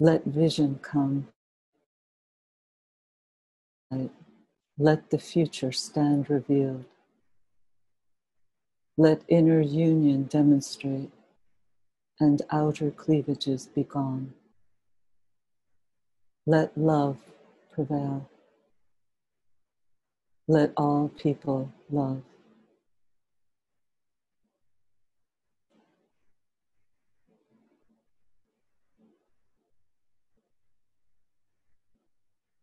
Let 0.00 0.24
vision 0.24 0.80
come. 0.82 1.28
Let 4.78 5.10
the 5.10 5.18
future 5.18 5.72
stand 5.72 6.28
revealed. 6.28 6.84
Let 8.96 9.22
inner 9.28 9.60
union 9.60 10.24
demonstrate 10.24 11.10
and 12.20 12.42
outer 12.50 12.90
cleavages 12.90 13.66
be 13.66 13.84
gone. 13.84 14.34
Let 16.46 16.76
love 16.76 17.18
prevail. 17.72 18.28
Let 20.48 20.72
all 20.76 21.08
people 21.08 21.72
love. 21.90 22.22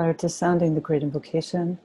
Prior 0.00 0.14
to 0.14 0.30
sounding 0.30 0.74
the 0.74 0.80
great 0.80 1.02
invocation, 1.02 1.78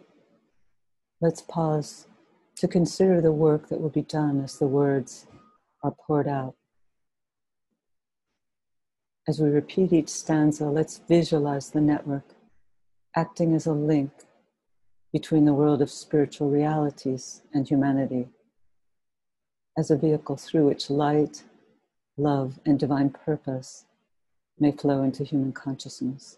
let's 1.19 1.41
pause 1.41 2.08
to 2.56 2.65
consider 2.65 3.19
the 3.19 3.34
work 3.34 3.67
that 3.67 3.82
will 3.82 3.89
be 3.89 4.04
done 4.04 4.41
as 4.41 4.58
the 4.58 4.67
words 4.67 5.28
are 5.84 5.91
poured 5.91 6.25
out. 6.25 6.56
As 9.28 9.41
we 9.41 9.49
repeat 9.49 9.91
each 9.91 10.08
stanza, 10.08 10.69
let's 10.69 11.01
visualize 11.10 11.71
the 11.71 11.82
network 11.82 12.23
acting 13.17 13.54
as 13.54 13.65
a 13.65 13.73
link 13.73 14.12
between 15.12 15.43
the 15.43 15.54
world 15.54 15.82
of 15.82 15.91
spiritual 15.91 16.49
realities 16.49 17.41
and 17.54 17.67
humanity, 17.67 18.30
as 19.78 19.91
a 19.91 19.97
vehicle 19.97 20.38
through 20.38 20.67
which 20.67 20.89
light, 20.89 21.43
love, 22.15 22.62
and 22.65 22.80
divine 22.80 23.10
purpose 23.10 23.84
may 24.58 24.71
flow 24.71 25.04
into 25.04 25.25
human 25.25 25.51
consciousness. 25.51 26.38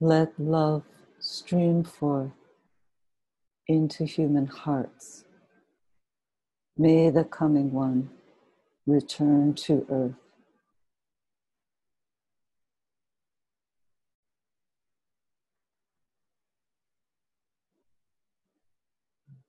let 0.00 0.38
love 0.38 0.82
stream 1.18 1.82
forth 1.82 2.32
into 3.66 4.04
human 4.04 4.46
hearts. 4.46 5.24
May 6.76 7.08
the 7.08 7.24
coming 7.24 7.72
one 7.72 8.10
return 8.86 9.54
to 9.54 9.86
earth. 9.88 10.14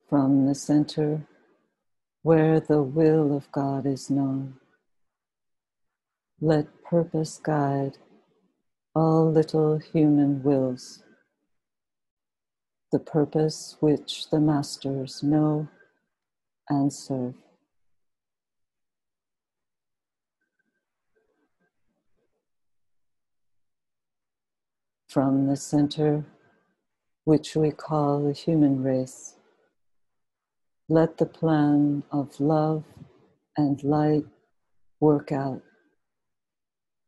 From 0.10 0.46
the 0.48 0.56
center 0.56 1.28
where 2.22 2.62
the 2.62 2.82
will 2.82 3.36
of 3.36 3.52
God 3.52 3.86
is 3.86 4.10
known, 4.10 4.56
let 6.40 6.84
purpose 6.84 7.38
guide 7.44 7.98
all 8.98 9.32
little 9.32 9.78
human 9.78 10.42
wills, 10.42 11.04
the 12.92 12.98
purpose 12.98 13.78
which 13.80 14.28
the 14.32 14.40
masters 14.40 15.22
know 15.22 15.68
and 16.68 16.92
serve. 16.92 17.36
From 25.08 25.46
the 25.46 25.56
center, 25.56 26.26
which 27.24 27.56
we 27.56 27.70
call 27.70 28.24
the 28.24 28.34
human 28.34 28.82
race, 28.82 29.36
let 30.90 31.20
the 31.20 31.28
plan 31.28 32.02
of 32.12 32.40
love 32.40 32.84
and 33.56 33.84
light 33.84 34.26
work 35.00 35.32
out, 35.32 35.62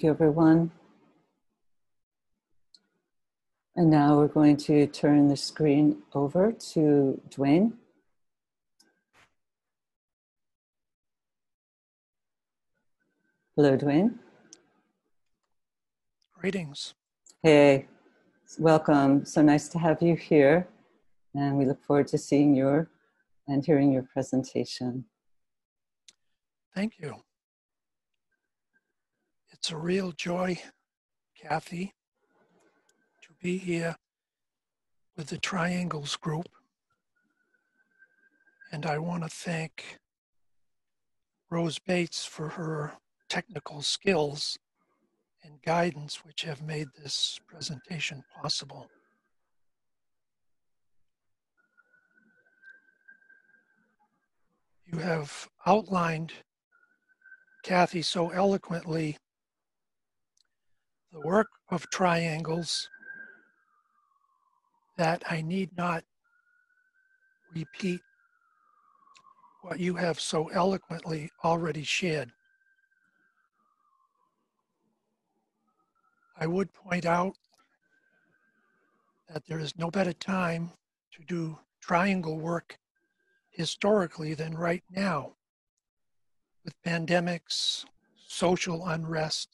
Thank 0.00 0.06
you, 0.06 0.10
everyone. 0.12 0.70
And 3.76 3.90
now 3.90 4.16
we're 4.16 4.28
going 4.28 4.56
to 4.56 4.86
turn 4.86 5.28
the 5.28 5.36
screen 5.36 5.98
over 6.14 6.52
to 6.72 7.20
Dwayne. 7.28 7.74
Hello, 13.54 13.76
Dwayne. 13.76 14.14
Greetings. 16.32 16.94
Hey, 17.42 17.86
welcome. 18.58 19.26
So 19.26 19.42
nice 19.42 19.68
to 19.68 19.78
have 19.78 20.00
you 20.00 20.16
here. 20.16 20.66
And 21.34 21.58
we 21.58 21.66
look 21.66 21.84
forward 21.84 22.06
to 22.06 22.16
seeing 22.16 22.54
your 22.54 22.88
and 23.46 23.62
hearing 23.66 23.92
your 23.92 24.04
presentation. 24.14 25.04
Thank 26.74 26.94
you. 27.00 27.16
It's 29.60 29.70
a 29.70 29.76
real 29.76 30.12
joy, 30.12 30.58
Kathy, 31.38 31.92
to 33.20 33.28
be 33.42 33.58
here 33.58 33.94
with 35.18 35.26
the 35.26 35.36
Triangles 35.36 36.16
group. 36.16 36.48
And 38.72 38.86
I 38.86 38.96
want 38.96 39.22
to 39.22 39.28
thank 39.28 39.98
Rose 41.50 41.78
Bates 41.78 42.24
for 42.24 42.48
her 42.48 42.94
technical 43.28 43.82
skills 43.82 44.58
and 45.44 45.60
guidance 45.60 46.24
which 46.24 46.40
have 46.44 46.62
made 46.62 46.88
this 46.96 47.38
presentation 47.46 48.24
possible. 48.40 48.88
You 54.86 55.00
have 55.00 55.50
outlined, 55.66 56.32
Kathy, 57.62 58.00
so 58.00 58.30
eloquently 58.30 59.18
the 61.12 61.20
work 61.20 61.48
of 61.70 61.88
triangles 61.90 62.88
that 64.96 65.22
I 65.28 65.40
need 65.40 65.70
not 65.76 66.04
repeat 67.54 68.00
what 69.62 69.80
you 69.80 69.94
have 69.94 70.20
so 70.20 70.48
eloquently 70.48 71.30
already 71.44 71.82
shared. 71.82 72.30
I 76.38 76.46
would 76.46 76.72
point 76.72 77.04
out 77.04 77.34
that 79.28 79.46
there 79.46 79.58
is 79.58 79.76
no 79.76 79.90
better 79.90 80.12
time 80.12 80.70
to 81.12 81.24
do 81.24 81.58
triangle 81.80 82.38
work 82.38 82.78
historically 83.50 84.34
than 84.34 84.56
right 84.56 84.82
now 84.90 85.32
with 86.64 86.74
pandemics, 86.82 87.84
social 88.28 88.86
unrest, 88.86 89.48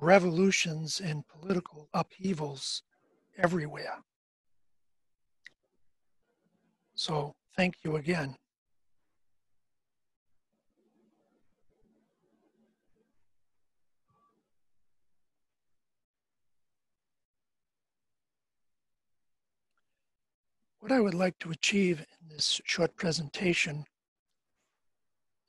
revolutions, 0.00 1.00
and 1.00 1.26
political 1.26 1.88
upheavals 1.94 2.82
everywhere. 3.38 3.98
So, 6.94 7.34
thank 7.56 7.76
you 7.84 7.96
again. 7.96 8.36
What 20.86 20.92
I 20.92 21.00
would 21.00 21.14
like 21.14 21.38
to 21.40 21.50
achieve 21.50 21.98
in 21.98 22.28
this 22.28 22.60
short 22.64 22.94
presentation 22.94 23.86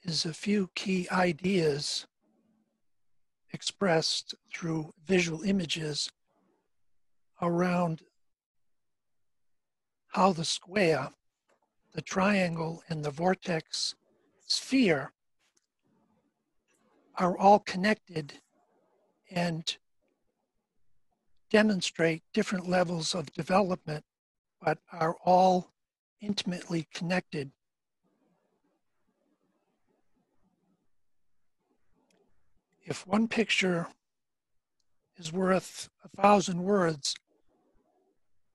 is 0.01 0.25
a 0.25 0.33
few 0.33 0.71
key 0.73 1.07
ideas 1.11 2.07
expressed 3.53 4.35
through 4.53 4.93
visual 5.05 5.43
images 5.43 6.11
around 7.41 8.01
how 10.09 10.33
the 10.33 10.45
square, 10.45 11.09
the 11.93 12.01
triangle, 12.01 12.81
and 12.89 13.03
the 13.03 13.11
vortex 13.11 13.95
sphere 14.45 15.11
are 17.15 17.37
all 17.37 17.59
connected 17.59 18.33
and 19.31 19.77
demonstrate 21.49 22.23
different 22.33 22.67
levels 22.67 23.15
of 23.15 23.31
development 23.33 24.03
but 24.61 24.79
are 24.91 25.15
all 25.23 25.71
intimately 26.21 26.87
connected. 26.93 27.51
If 32.89 33.05
one 33.05 33.27
picture 33.27 33.87
is 35.17 35.33
worth 35.33 35.89
a 36.05 36.21
thousand 36.21 36.63
words, 36.63 37.15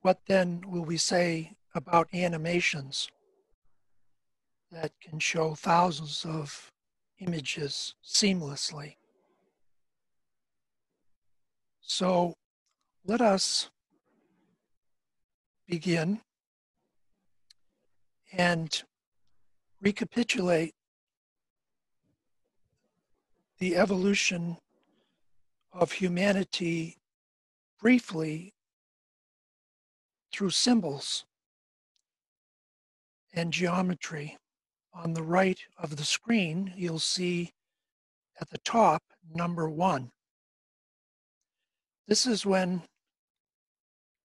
what 0.01 0.21
then 0.27 0.63
will 0.67 0.87
we 0.87 0.97
say 0.97 1.53
about 1.75 2.09
animations 2.15 3.11
that 4.71 4.93
can 5.03 5.19
show 5.19 5.55
thousands 5.55 6.25
of 6.25 6.71
images 7.19 7.95
seamlessly? 8.03 8.97
So 11.83 12.33
let 13.05 13.21
us 13.21 13.69
begin 15.69 16.23
and 18.33 18.83
recapitulate 19.83 20.75
the 23.63 23.77
evolution 23.77 24.57
of 25.73 25.93
humanity 25.93 26.97
briefly 27.81 28.53
through 30.33 30.51
symbols 30.51 31.25
and 33.33 33.53
geometry. 33.53 34.37
On 34.93 35.15
the 35.15 35.23
right 35.23 35.61
of 35.79 35.95
the 35.95 36.05
screen, 36.05 36.75
you'll 36.77 36.99
see 36.99 37.53
at 38.41 38.51
the 38.51 38.59
top 38.59 39.05
number 39.33 39.71
one. 39.71 40.11
This 42.09 42.27
is 42.27 42.45
when 42.45 42.83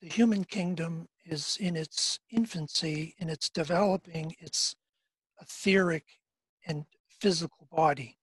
the 0.01 0.09
human 0.09 0.45
kingdom 0.45 1.09
is 1.23 1.59
in 1.61 1.75
its 1.75 2.19
infancy 2.31 3.13
and 3.19 3.29
it's 3.29 3.49
developing 3.51 4.35
its 4.39 4.75
etheric 5.39 6.05
and 6.65 6.85
physical 7.19 7.67
body. 7.71 8.17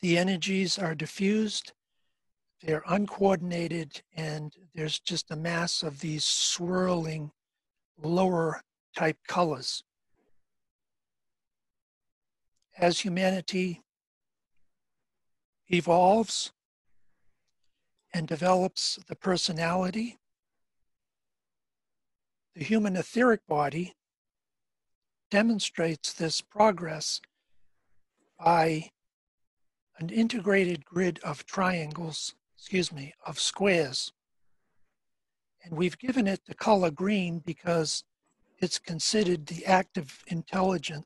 The 0.00 0.16
energies 0.16 0.78
are 0.78 0.94
diffused, 0.94 1.72
they're 2.62 2.84
uncoordinated, 2.86 4.02
and 4.14 4.54
there's 4.74 5.00
just 5.00 5.30
a 5.30 5.36
mass 5.36 5.82
of 5.82 6.00
these 6.00 6.24
swirling 6.24 7.32
lower 8.00 8.62
type 8.96 9.18
colors. 9.26 9.82
As 12.76 13.00
humanity 13.00 13.82
evolves 15.68 16.52
and 18.14 18.26
develops 18.26 18.98
the 19.08 19.16
personality 19.16 20.18
the 22.58 22.64
human 22.64 22.96
etheric 22.96 23.46
body 23.46 23.94
demonstrates 25.30 26.12
this 26.12 26.40
progress 26.40 27.20
by 28.36 28.90
an 29.98 30.10
integrated 30.10 30.84
grid 30.84 31.18
of 31.24 31.44
triangles, 31.44 32.34
excuse 32.56 32.92
me, 32.92 33.14
of 33.26 33.40
squares. 33.40 34.12
And 35.64 35.76
we've 35.76 35.98
given 35.98 36.26
it 36.26 36.40
the 36.46 36.54
color 36.54 36.90
green 36.90 37.40
because 37.40 38.04
it's 38.58 38.78
considered 38.78 39.46
the 39.46 39.66
active 39.66 40.22
intelligent 40.28 41.04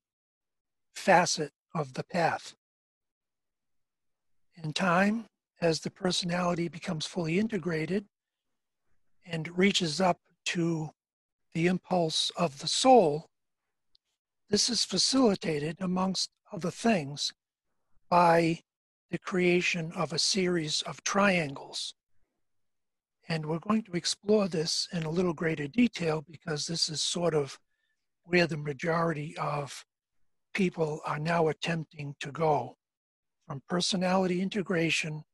facet 0.95 1.53
of 1.75 1.95
the 1.95 2.05
path. 2.05 2.55
In 4.63 4.73
time, 4.73 5.27
as 5.61 5.81
the 5.81 5.91
personality 5.91 6.69
becomes 6.69 7.07
fully 7.07 7.39
integrated 7.39 8.05
and 9.25 9.57
reaches 9.57 10.01
up 10.01 10.19
to 10.45 10.91
the 11.55 11.67
impulse 11.67 12.31
of 12.37 12.59
the 12.59 12.69
soul, 12.69 13.31
this 14.51 14.69
is 14.69 14.85
facilitated, 14.85 15.77
amongst 15.81 16.31
other 16.53 16.71
things, 16.71 17.33
by 18.11 18.61
the 19.13 19.19
creation 19.19 19.93
of 19.95 20.11
a 20.11 20.19
series 20.19 20.81
of 20.83 21.05
triangles. 21.05 21.95
And 23.29 23.45
we're 23.45 23.59
going 23.59 23.83
to 23.83 23.93
explore 23.93 24.49
this 24.49 24.89
in 24.91 25.03
a 25.03 25.11
little 25.11 25.35
greater 25.35 25.69
detail 25.69 26.25
because 26.27 26.67
this 26.67 26.89
is 26.89 27.03
sort 27.03 27.35
of 27.35 27.59
where 28.25 28.47
the 28.47 28.57
majority 28.57 29.37
of 29.37 29.85
people 30.55 31.01
are 31.05 31.19
now 31.19 31.49
attempting 31.49 32.15
to 32.21 32.33
go 32.33 32.79
from 33.47 33.63
personality 33.69 34.41
integration 34.41 35.25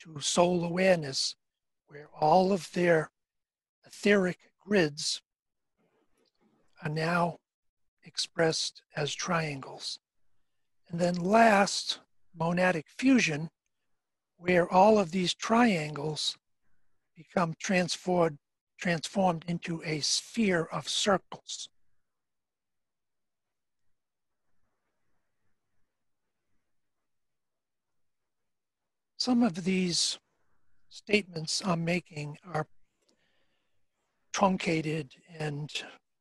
to 0.00 0.20
soul 0.20 0.64
awareness, 0.64 1.36
where 1.88 2.08
all 2.18 2.50
of 2.50 2.72
their 2.72 3.10
etheric 3.86 4.38
grids 4.66 5.20
are 6.82 6.90
now 6.90 7.36
expressed 8.04 8.80
as 8.96 9.14
triangles. 9.14 9.98
And 10.88 10.98
then 10.98 11.16
last, 11.16 11.98
monadic 12.38 12.84
fusion, 12.98 13.50
where 14.36 14.70
all 14.70 14.98
of 14.98 15.10
these 15.10 15.34
triangles 15.34 16.36
become 17.16 17.54
transformed, 17.58 18.38
transformed 18.78 19.44
into 19.48 19.82
a 19.84 20.00
sphere 20.00 20.64
of 20.72 20.88
circles. 20.88 21.68
Some 29.16 29.42
of 29.42 29.64
these 29.64 30.18
statements 30.88 31.60
I'm 31.64 31.84
making 31.84 32.38
are 32.44 32.68
truncated 34.32 35.16
and 35.36 35.70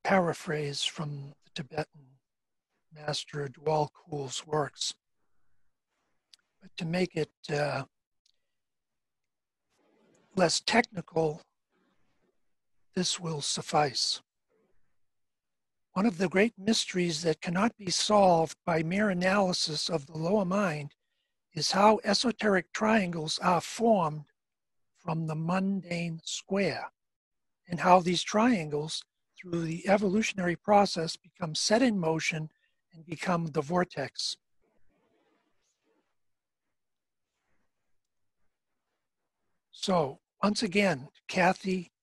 paraphrased 0.03 0.89
from 0.89 1.33
the 1.43 1.51
Tibetan 1.53 2.07
master 2.91 3.47
Djwhal 3.47 3.89
Khul's 3.91 4.47
works. 4.47 4.95
To 6.75 6.85
make 6.85 7.15
it 7.15 7.31
uh, 7.51 7.83
less 10.35 10.59
technical, 10.59 11.41
this 12.93 13.19
will 13.19 13.41
suffice. 13.41 14.21
One 15.93 16.05
of 16.05 16.19
the 16.19 16.29
great 16.29 16.53
mysteries 16.59 17.23
that 17.23 17.41
cannot 17.41 17.75
be 17.77 17.89
solved 17.89 18.57
by 18.65 18.83
mere 18.83 19.09
analysis 19.09 19.89
of 19.89 20.05
the 20.05 20.17
lower 20.17 20.45
mind 20.45 20.93
is 21.53 21.71
how 21.71 21.99
esoteric 22.03 22.71
triangles 22.73 23.39
are 23.39 23.61
formed 23.61 24.25
from 24.97 25.25
the 25.25 25.35
mundane 25.35 26.21
square, 26.23 26.91
and 27.67 27.79
how 27.79 28.01
these 28.01 28.21
triangles 28.21 29.03
through 29.39 29.61
the 29.61 29.87
evolutionary 29.89 30.55
process 30.55 31.15
become 31.15 31.55
set 31.55 31.81
in 31.81 31.97
motion 31.97 32.49
and 32.93 33.05
become 33.05 33.47
the 33.47 33.61
vortex. 33.61 34.37
So 39.87 40.19
once 40.43 40.63
again, 40.63 41.07
Kathy 41.29 41.93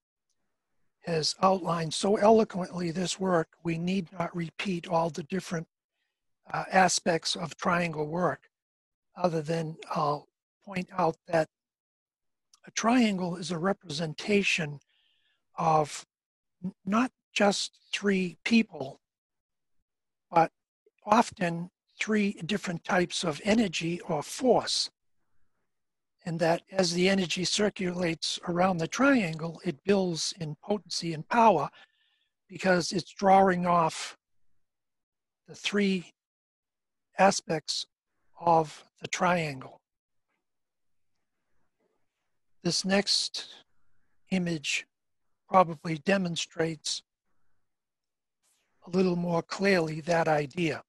has 1.03 1.35
outlined 1.43 1.93
so 1.93 2.16
eloquently 2.16 2.91
this 2.91 3.20
work, 3.20 3.49
we 3.62 3.76
need 3.76 4.11
not 4.11 4.35
repeat 4.35 4.89
all 4.89 5.11
the 5.11 5.24
different 5.24 5.68
uh, 6.51 6.64
aspects 6.72 7.37
of 7.37 7.59
triangle 7.59 8.07
work, 8.07 8.49
other 9.14 9.43
than 9.43 9.76
I'll 9.91 10.28
point 10.64 10.89
out 10.97 11.18
that 11.28 11.51
a 12.66 12.70
triangle 12.70 13.37
is 13.37 13.51
a 13.51 13.59
representation 13.59 14.80
of 15.59 16.07
not 16.87 17.12
just 17.35 17.78
three 17.93 18.39
people, 18.47 19.03
but 20.30 20.51
often 21.05 21.68
three 22.01 22.32
different 22.47 22.82
types 22.82 23.24
of 23.24 23.43
energy 23.45 24.01
or 24.01 24.22
force 24.22 24.89
and 26.24 26.38
that 26.40 26.62
as 26.70 26.94
the 26.94 27.08
energy 27.08 27.44
circulates 27.44 28.38
around 28.48 28.78
the 28.78 28.88
triangle, 28.88 29.60
it 29.64 29.84
builds 29.84 30.32
in 30.40 30.56
potency 30.62 31.12
and 31.12 31.28
power 31.28 31.68
because 32.48 32.92
it's 32.92 33.12
drawing 33.12 33.66
off 33.66 34.16
the 35.46 35.54
three 35.54 36.12
aspects 37.18 37.86
of 38.40 38.84
the 39.00 39.08
triangle. 39.08 39.80
This 42.62 42.84
next 42.84 43.48
image 44.30 44.86
probably 45.48 45.98
demonstrates 45.98 47.02
a 48.86 48.90
little 48.90 49.16
more 49.16 49.42
clearly 49.42 50.00
that 50.02 50.28
idea. 50.28 50.82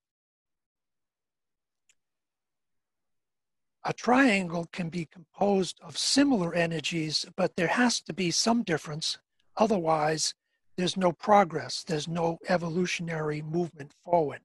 A 3.86 3.94
triangle 3.94 4.68
can 4.72 4.90
be 4.90 5.06
composed 5.06 5.80
of 5.82 5.96
similar 5.96 6.56
energies, 6.56 7.24
but 7.36 7.56
there 7.56 7.68
has 7.68 8.02
to 8.02 8.14
be 8.14 8.32
some 8.32 8.64
difference. 8.64 9.20
Otherwise, 9.56 10.34
there's 10.76 10.98
no 10.98 11.12
progress, 11.12 11.84
there's 11.84 12.08
no 12.08 12.40
evolutionary 12.50 13.44
movement 13.44 13.94
forward. 14.04 14.42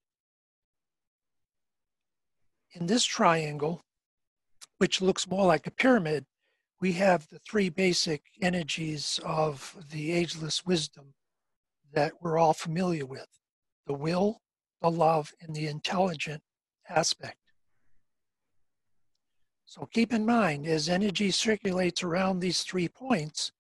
In 2.72 2.86
this 2.86 3.04
triangle, 3.04 3.82
which 4.76 5.00
looks 5.00 5.26
more 5.26 5.46
like 5.46 5.66
a 5.66 5.72
pyramid, 5.72 6.26
we 6.78 6.92
have 6.92 7.26
the 7.28 7.40
three 7.40 7.70
basic 7.70 8.22
energies 8.42 9.18
of 9.24 9.74
the 9.90 10.12
ageless 10.12 10.66
wisdom 10.66 11.14
that 11.92 12.12
we're 12.20 12.38
all 12.38 12.54
familiar 12.54 13.06
with 13.06 13.26
the 13.86 13.94
will, 13.94 14.40
the 14.82 14.90
love, 14.90 15.32
and 15.40 15.56
the 15.56 15.66
intelligent 15.66 16.42
aspect. 16.88 17.49
So 19.70 19.86
keep 19.86 20.12
in 20.12 20.26
mind, 20.26 20.66
as 20.66 20.88
energy 20.88 21.30
circulates 21.30 22.02
around 22.02 22.40
these 22.40 22.64
three 22.64 22.88
points, 22.88 23.52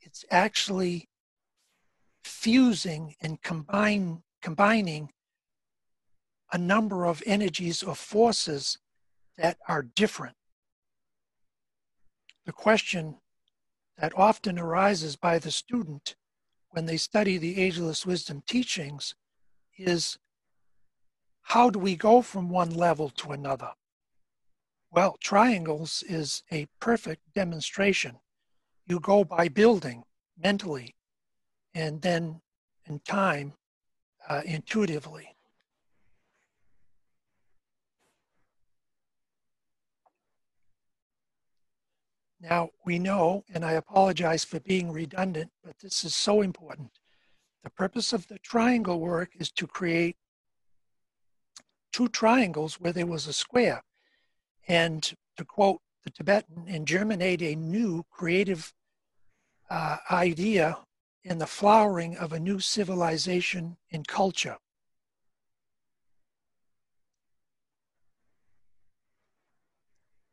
it's 0.00 0.24
actually 0.30 1.08
fusing 2.22 3.16
and 3.20 3.42
combine, 3.42 4.22
combining 4.40 5.10
a 6.52 6.58
number 6.58 7.06
of 7.06 7.24
energies 7.26 7.82
or 7.82 7.96
forces 7.96 8.78
that 9.36 9.58
are 9.66 9.82
different. 9.82 10.36
The 12.46 12.52
question 12.52 13.16
that 13.96 14.16
often 14.16 14.60
arises 14.60 15.16
by 15.16 15.40
the 15.40 15.50
student 15.50 16.14
when 16.70 16.86
they 16.86 16.96
study 16.96 17.36
the 17.36 17.60
Ageless 17.60 18.06
Wisdom 18.06 18.44
teachings 18.46 19.16
is 19.76 20.18
how 21.42 21.68
do 21.68 21.80
we 21.80 21.96
go 21.96 22.22
from 22.22 22.48
one 22.48 22.70
level 22.70 23.10
to 23.10 23.32
another? 23.32 23.72
Well, 24.90 25.16
triangles 25.20 26.02
is 26.08 26.42
a 26.50 26.66
perfect 26.80 27.34
demonstration. 27.34 28.20
You 28.86 29.00
go 29.00 29.22
by 29.22 29.48
building 29.48 30.04
mentally 30.36 30.94
and 31.74 32.00
then 32.00 32.40
in 32.86 33.00
time 33.00 33.52
uh, 34.28 34.42
intuitively. 34.44 35.36
Now, 42.40 42.70
we 42.84 42.98
know, 42.98 43.44
and 43.52 43.64
I 43.64 43.72
apologize 43.72 44.44
for 44.44 44.60
being 44.60 44.92
redundant, 44.92 45.50
but 45.62 45.78
this 45.80 46.04
is 46.04 46.14
so 46.14 46.40
important. 46.40 46.92
The 47.64 47.70
purpose 47.70 48.12
of 48.12 48.28
the 48.28 48.38
triangle 48.38 49.00
work 49.00 49.30
is 49.38 49.50
to 49.52 49.66
create 49.66 50.16
two 51.92 52.08
triangles 52.08 52.80
where 52.80 52.92
there 52.92 53.06
was 53.06 53.26
a 53.26 53.32
square 53.32 53.82
and 54.68 55.12
to 55.36 55.44
quote 55.44 55.80
the 56.04 56.10
Tibetan, 56.10 56.66
and 56.68 56.86
germinate 56.86 57.42
a 57.42 57.56
new 57.56 58.04
creative 58.10 58.72
uh, 59.70 59.96
idea 60.10 60.78
in 61.24 61.38
the 61.38 61.46
flowering 61.46 62.16
of 62.16 62.32
a 62.32 62.38
new 62.38 62.60
civilization 62.60 63.76
and 63.90 64.06
culture. 64.06 64.56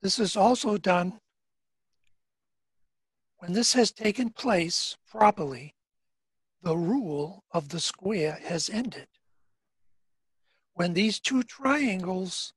This 0.02 0.20
is 0.20 0.38
also 0.38 0.78
done 0.78 1.20
when 3.46 3.54
this 3.54 3.74
has 3.74 3.92
taken 3.92 4.30
place 4.32 4.98
properly, 5.08 5.76
the 6.64 6.76
rule 6.76 7.44
of 7.52 7.70
the 7.70 7.80
square 7.80 8.40
has 8.44 8.70
ended. 8.70 9.08
When 10.74 10.94
these 10.94 11.20
two 11.20 11.44
triangles 11.44 12.54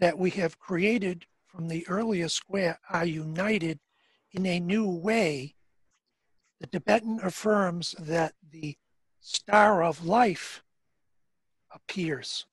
that 0.00 0.18
we 0.18 0.30
have 0.30 0.58
created 0.58 1.26
from 1.46 1.68
the 1.68 1.86
earlier 1.88 2.28
square 2.28 2.78
are 2.88 3.04
united 3.04 3.78
in 4.32 4.46
a 4.46 4.58
new 4.58 4.88
way, 4.88 5.54
the 6.58 6.66
Tibetan 6.66 7.20
affirms 7.22 7.94
that 7.98 8.34
the 8.50 8.76
star 9.20 9.82
of 9.82 10.04
life 10.04 10.62
appears. 11.72 12.46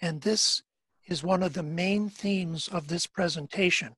And 0.00 0.22
this 0.22 0.62
is 1.06 1.22
one 1.22 1.42
of 1.42 1.54
the 1.54 1.62
main 1.62 2.08
themes 2.08 2.68
of 2.68 2.88
this 2.88 3.06
presentation. 3.06 3.96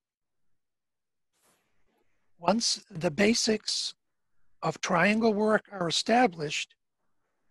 Once 2.39 2.85
the 2.91 3.11
basics 3.11 3.95
of 4.63 4.81
triangle 4.81 5.35
work 5.35 5.65
are 5.73 5.89
established, 5.89 6.75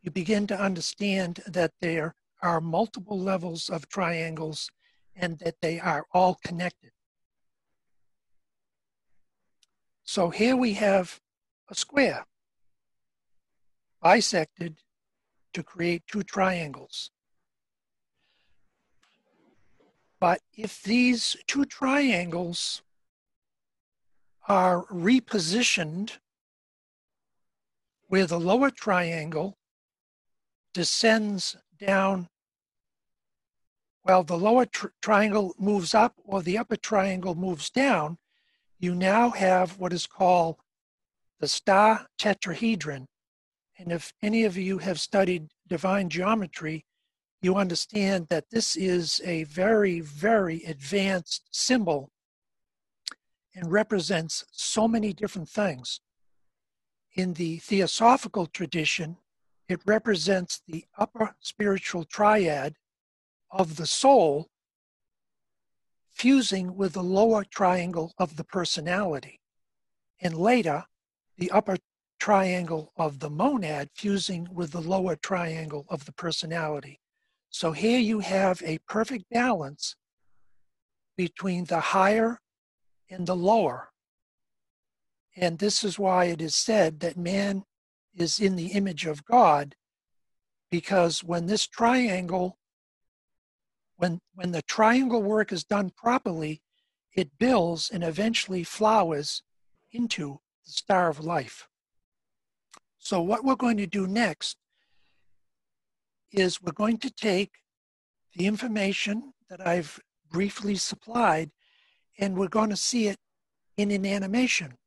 you 0.02 0.12
begin 0.12 0.48
to 0.48 0.60
understand 0.60 1.42
that 1.46 1.72
there 1.82 2.16
are 2.42 2.62
multiple 2.62 3.20
levels 3.20 3.70
of 3.70 3.90
triangles 3.90 4.70
and 5.16 5.40
that 5.40 5.62
they 5.62 5.80
are 5.80 6.06
all 6.14 6.40
connected. 6.44 6.92
So 10.04 10.30
here 10.30 10.56
we 10.56 10.74
have 10.74 11.20
a 11.70 11.76
square 11.76 12.26
bisected 14.04 14.78
to 15.54 15.64
create 15.64 16.04
two 16.08 16.24
triangles. 16.24 17.12
But 20.20 20.42
if 20.54 20.82
these 20.82 21.36
two 21.48 21.66
triangles 21.66 22.82
are 24.48 24.86
repositioned 24.86 26.18
where 28.08 28.26
the 28.26 28.40
lower 28.40 28.72
triangle 28.72 29.58
descends 30.74 31.56
down 31.80 32.30
while 34.04 34.24
the 34.24 34.38
lower 34.38 34.66
tr 34.66 34.88
triangle 35.02 35.54
moves 35.60 35.94
up 35.94 36.16
or 36.24 36.42
the 36.42 36.58
upper 36.58 36.76
triangle 36.76 37.36
moves 37.36 37.70
down, 37.70 38.18
you 38.80 38.96
now 38.96 39.30
have 39.30 39.78
what 39.78 39.94
is 39.94 40.08
called 40.08 40.56
the 41.40 41.48
star 41.48 42.08
tetrahedron. 42.18 43.08
And 43.78 43.92
if 43.92 44.14
any 44.22 44.46
of 44.46 44.58
you 44.58 44.80
have 44.80 45.00
studied 45.00 45.50
divine 45.68 46.10
geometry, 46.10 46.86
you 47.42 47.56
understand 47.56 48.28
that 48.30 48.50
this 48.50 48.76
is 48.76 49.22
a 49.24 49.44
very, 49.44 50.02
very 50.02 50.64
advanced 50.64 51.44
symbol 51.52 52.10
and 53.54 53.72
represents 53.72 54.44
so 54.52 54.88
many 54.88 55.14
different 55.14 55.50
things. 55.50 56.02
In 57.14 57.34
the 57.34 57.58
theosophical 57.58 58.48
tradition, 58.48 59.18
it 59.70 59.80
represents 59.86 60.62
the 60.68 60.84
upper 60.98 61.36
spiritual 61.40 62.04
triad 62.04 62.76
of 63.52 63.76
the 63.76 63.86
soul 63.86 64.50
fusing 66.12 66.76
with 66.76 66.94
the 66.94 67.04
lower 67.04 67.46
triangle 67.46 68.14
of 68.18 68.36
the 68.36 68.44
personality. 68.44 69.40
And 70.20 70.36
later, 70.36 70.86
the 71.38 71.52
upper 71.52 71.78
triangle 72.20 72.92
of 72.98 73.20
the 73.20 73.30
monad 73.30 73.90
fusing 73.94 74.48
with 74.52 74.72
the 74.72 74.82
lower 74.82 75.16
triangle 75.16 75.86
of 75.88 76.06
the 76.06 76.12
personality. 76.12 77.00
So 77.50 77.72
here 77.72 78.00
you 78.00 78.20
have 78.20 78.62
a 78.66 78.80
perfect 78.80 79.26
balance 79.32 79.96
between 81.16 81.66
the 81.66 81.80
higher 81.80 82.40
and 83.10 83.28
the 83.28 83.36
lower. 83.36 83.90
And 85.38 85.60
this 85.60 85.84
is 85.84 85.98
why 85.98 86.26
it 86.26 86.42
is 86.42 86.56
said 86.56 87.00
that 87.02 87.16
man 87.16 87.64
is 88.20 88.40
in 88.40 88.56
the 88.56 88.68
image 88.68 89.06
of 89.06 89.26
God 89.26 89.76
because 90.70 91.24
when 91.24 91.48
this 91.48 91.66
triangle 91.66 92.58
when 93.98 94.20
when 94.34 94.52
the 94.52 94.62
triangle 94.62 95.22
work 95.22 95.52
is 95.52 95.64
done 95.64 95.92
properly 95.96 96.62
it 97.14 97.38
builds 97.38 97.90
and 97.90 98.04
eventually 98.04 98.64
flowers 98.64 99.44
into 99.92 100.40
the 100.66 100.72
star 100.72 101.10
of 101.10 101.20
life. 101.20 101.68
So 102.98 103.22
what 103.22 103.44
we're 103.44 103.56
going 103.56 103.78
to 103.78 103.88
do 103.88 104.06
next 104.06 104.58
is 106.32 106.62
we're 106.62 106.72
going 106.72 107.00
to 107.00 107.10
take 107.10 107.54
the 108.36 108.46
information 108.46 109.34
that 109.50 109.66
I've 109.66 110.00
briefly 110.30 110.76
supplied 110.76 111.52
and 112.20 112.38
we're 112.38 112.48
going 112.48 112.70
to 112.70 112.76
see 112.76 113.08
it 113.08 113.18
in 113.78 113.92
an 113.92 114.06
animation. 114.06 114.78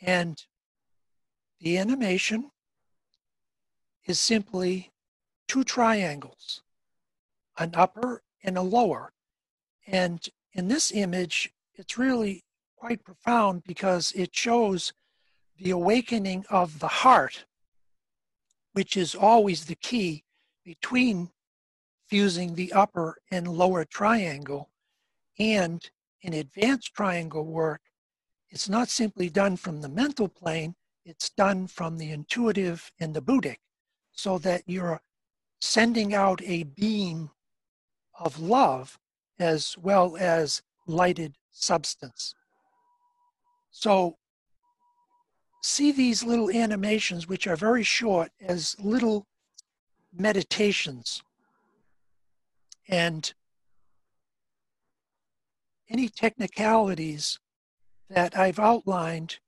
And 0.00 0.42
the 1.64 1.78
animation 1.78 2.50
is 4.04 4.20
simply 4.20 4.92
two 5.48 5.64
triangles, 5.64 6.60
an 7.56 7.70
upper 7.72 8.22
and 8.42 8.58
a 8.58 8.62
lower. 8.62 9.14
And 9.86 10.20
in 10.52 10.68
this 10.68 10.92
image, 10.92 11.54
it's 11.74 11.96
really 11.96 12.44
quite 12.76 13.02
profound 13.02 13.64
because 13.64 14.12
it 14.14 14.36
shows 14.36 14.92
the 15.56 15.70
awakening 15.70 16.44
of 16.50 16.80
the 16.80 16.88
heart, 16.88 17.46
which 18.74 18.94
is 18.94 19.14
always 19.14 19.64
the 19.64 19.74
key 19.74 20.22
between 20.66 21.30
fusing 22.06 22.56
the 22.56 22.74
upper 22.74 23.16
and 23.30 23.48
lower 23.48 23.86
triangle. 23.86 24.68
And 25.38 25.82
in 26.20 26.34
advanced 26.34 26.92
triangle 26.92 27.46
work, 27.46 27.80
it's 28.50 28.68
not 28.68 28.90
simply 28.90 29.30
done 29.30 29.56
from 29.56 29.80
the 29.80 29.88
mental 29.88 30.28
plane, 30.28 30.74
it's 31.04 31.30
done 31.30 31.66
from 31.66 31.98
the 31.98 32.10
intuitive 32.10 32.90
and 32.98 33.14
the 33.14 33.22
Buddhic, 33.22 33.58
so 34.12 34.38
that 34.38 34.62
you're 34.66 35.00
sending 35.60 36.14
out 36.14 36.40
a 36.44 36.64
beam 36.64 37.30
of 38.18 38.38
love 38.38 38.98
as 39.38 39.76
well 39.78 40.16
as 40.16 40.62
lighted 40.86 41.34
substance. 41.50 42.34
So 43.70 44.16
see 45.62 45.90
these 45.90 46.22
little 46.22 46.50
animations, 46.50 47.26
which 47.26 47.46
are 47.46 47.56
very 47.56 47.82
short, 47.82 48.30
as 48.40 48.76
little 48.78 49.26
meditations. 50.16 51.22
And 52.88 53.32
any 55.88 56.08
technicalities 56.08 57.38
that 58.08 58.36
I've 58.36 58.58
outlined 58.58 59.38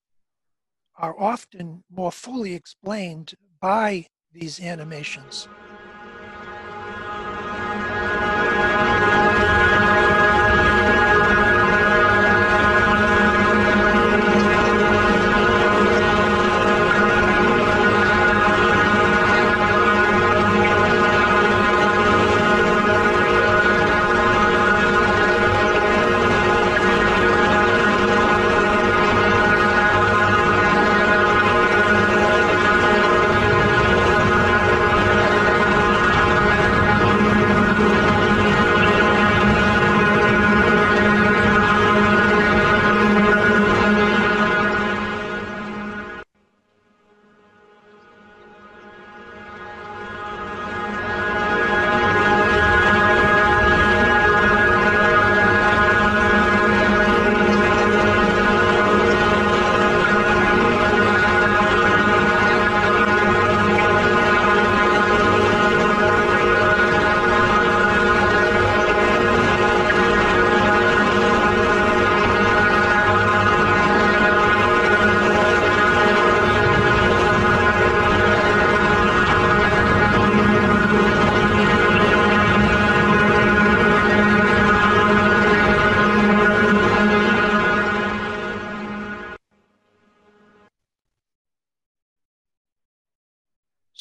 are 0.99 1.19
often 1.21 1.85
more 1.91 2.13
fully 2.13 2.55
explained 2.55 3.35
by 3.61 4.07
these 4.33 4.61
animations. 4.61 5.49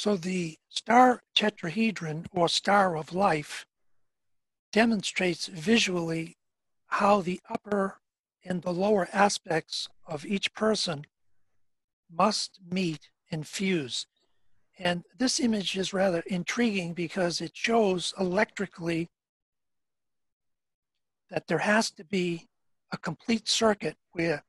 So 0.05 0.15
the 0.15 0.59
star 0.69 1.23
tetrahedron 1.33 2.27
or 2.31 2.47
star 2.47 2.95
of 2.95 3.11
life 3.11 3.65
demonstrates 4.71 5.47
visually 5.47 6.37
how 6.85 7.21
the 7.21 7.41
upper 7.49 7.97
and 8.43 8.61
the 8.61 8.71
lower 8.71 9.09
aspects 9.11 9.87
of 10.05 10.23
each 10.23 10.53
person 10.53 11.07
must 12.07 12.59
meet 12.69 13.09
and 13.31 13.47
fuse. 13.47 14.05
And 14.77 15.05
this 15.17 15.39
image 15.39 15.75
is 15.75 15.91
rather 15.91 16.21
intriguing 16.27 16.93
because 16.93 17.41
it 17.41 17.57
shows 17.57 18.13
electrically 18.19 19.09
that 21.31 21.47
there 21.47 21.65
has 21.73 21.89
to 21.89 22.03
be 22.03 22.45
a 22.91 22.97
complete 22.97 23.47
circuit 23.47 23.97
where 24.11 24.43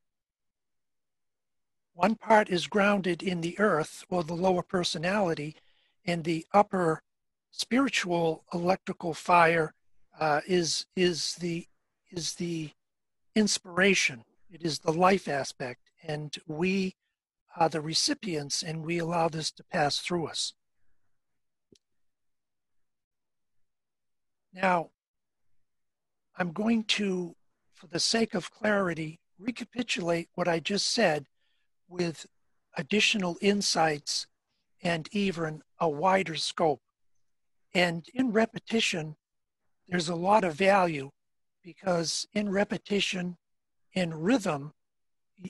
one 1.97 2.15
part 2.15 2.51
is 2.51 2.67
grounded 2.67 3.23
in 3.23 3.41
the 3.41 3.59
earth 3.59 4.05
or 4.11 4.23
the 4.23 4.35
lower 4.35 4.63
personality, 4.63 5.57
and 6.05 6.23
the 6.23 6.47
upper 6.53 7.03
spiritual 7.51 8.45
electrical 8.53 9.15
fire 9.15 9.73
uh, 10.21 10.43
is 10.47 10.85
is 10.95 11.35
the 11.37 11.67
is 12.11 12.35
the 12.35 12.71
inspiration. 13.35 14.25
It 14.51 14.63
is 14.63 14.81
the 14.81 14.93
life 14.93 15.27
aspect, 15.27 15.91
and 16.07 16.37
we 16.47 16.97
are 17.57 17.71
the 17.71 17.81
recipients, 17.81 18.63
and 18.63 18.85
we 18.85 18.99
allow 18.99 19.29
this 19.29 19.51
to 19.53 19.65
pass 19.65 19.99
through 19.99 20.27
us. 20.27 20.53
Now, 24.53 24.91
I'm 26.37 26.53
going 26.53 26.85
to, 26.85 27.35
for 27.73 27.87
the 27.87 28.01
sake 28.01 28.35
of 28.35 28.51
clarity, 28.51 29.19
recapitulate 29.39 30.29
what 30.35 30.47
I 30.47 30.61
just 30.61 30.89
said 30.89 31.27
with 31.89 32.27
additional 32.77 33.37
insights 33.41 34.27
and 34.83 35.09
even 35.13 35.63
a 35.81 35.89
wider 35.89 36.37
scope. 36.37 36.81
And 37.75 38.07
in 38.15 38.33
repetition, 38.33 39.17
there's 39.89 40.09
a 40.09 40.15
lot 40.15 40.45
of 40.45 40.55
value 40.55 41.11
because 41.63 42.27
in 42.33 42.51
repetition, 42.51 43.37
in 43.93 44.15
rhythm, 44.15 44.73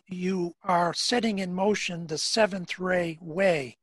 you 0.06 0.54
are 0.62 0.94
setting 0.94 1.38
in 1.38 1.54
motion 1.54 2.06
the 2.06 2.18
seventh 2.18 2.78
ray 2.78 3.18
way. 3.20 3.76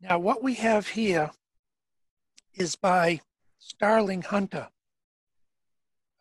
Now, 0.00 0.18
what 0.18 0.42
we 0.42 0.54
have 0.54 0.88
here 0.88 1.30
is 2.54 2.76
by 2.76 3.20
Starling 3.58 4.22
Hunter 4.22 4.68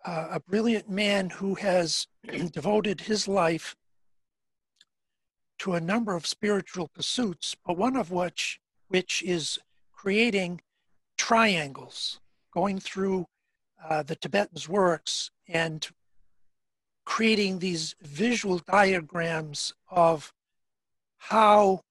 uh, 0.05 0.27
a 0.31 0.39
brilliant 0.39 0.89
man 0.89 1.29
who 1.29 1.55
has 1.55 2.07
devoted 2.51 3.01
his 3.01 3.27
life 3.27 3.75
to 5.59 5.73
a 5.73 5.81
number 5.81 6.15
of 6.15 6.27
spiritual 6.27 6.89
pursuits, 6.89 7.55
but 7.65 7.77
one 7.77 7.95
of 7.95 8.11
which 8.11 8.59
which 8.89 9.23
is 9.23 9.57
creating 9.91 10.61
triangles, 11.17 12.19
going 12.53 12.79
through 12.79 13.25
uh, 13.89 14.03
the 14.03 14.15
Tibetan's 14.15 14.69
works 14.69 15.31
and 15.47 15.87
creating 17.05 17.59
these 17.59 17.95
visual 18.01 18.59
diagrams 18.59 19.73
of 19.89 20.31
how 21.17 21.81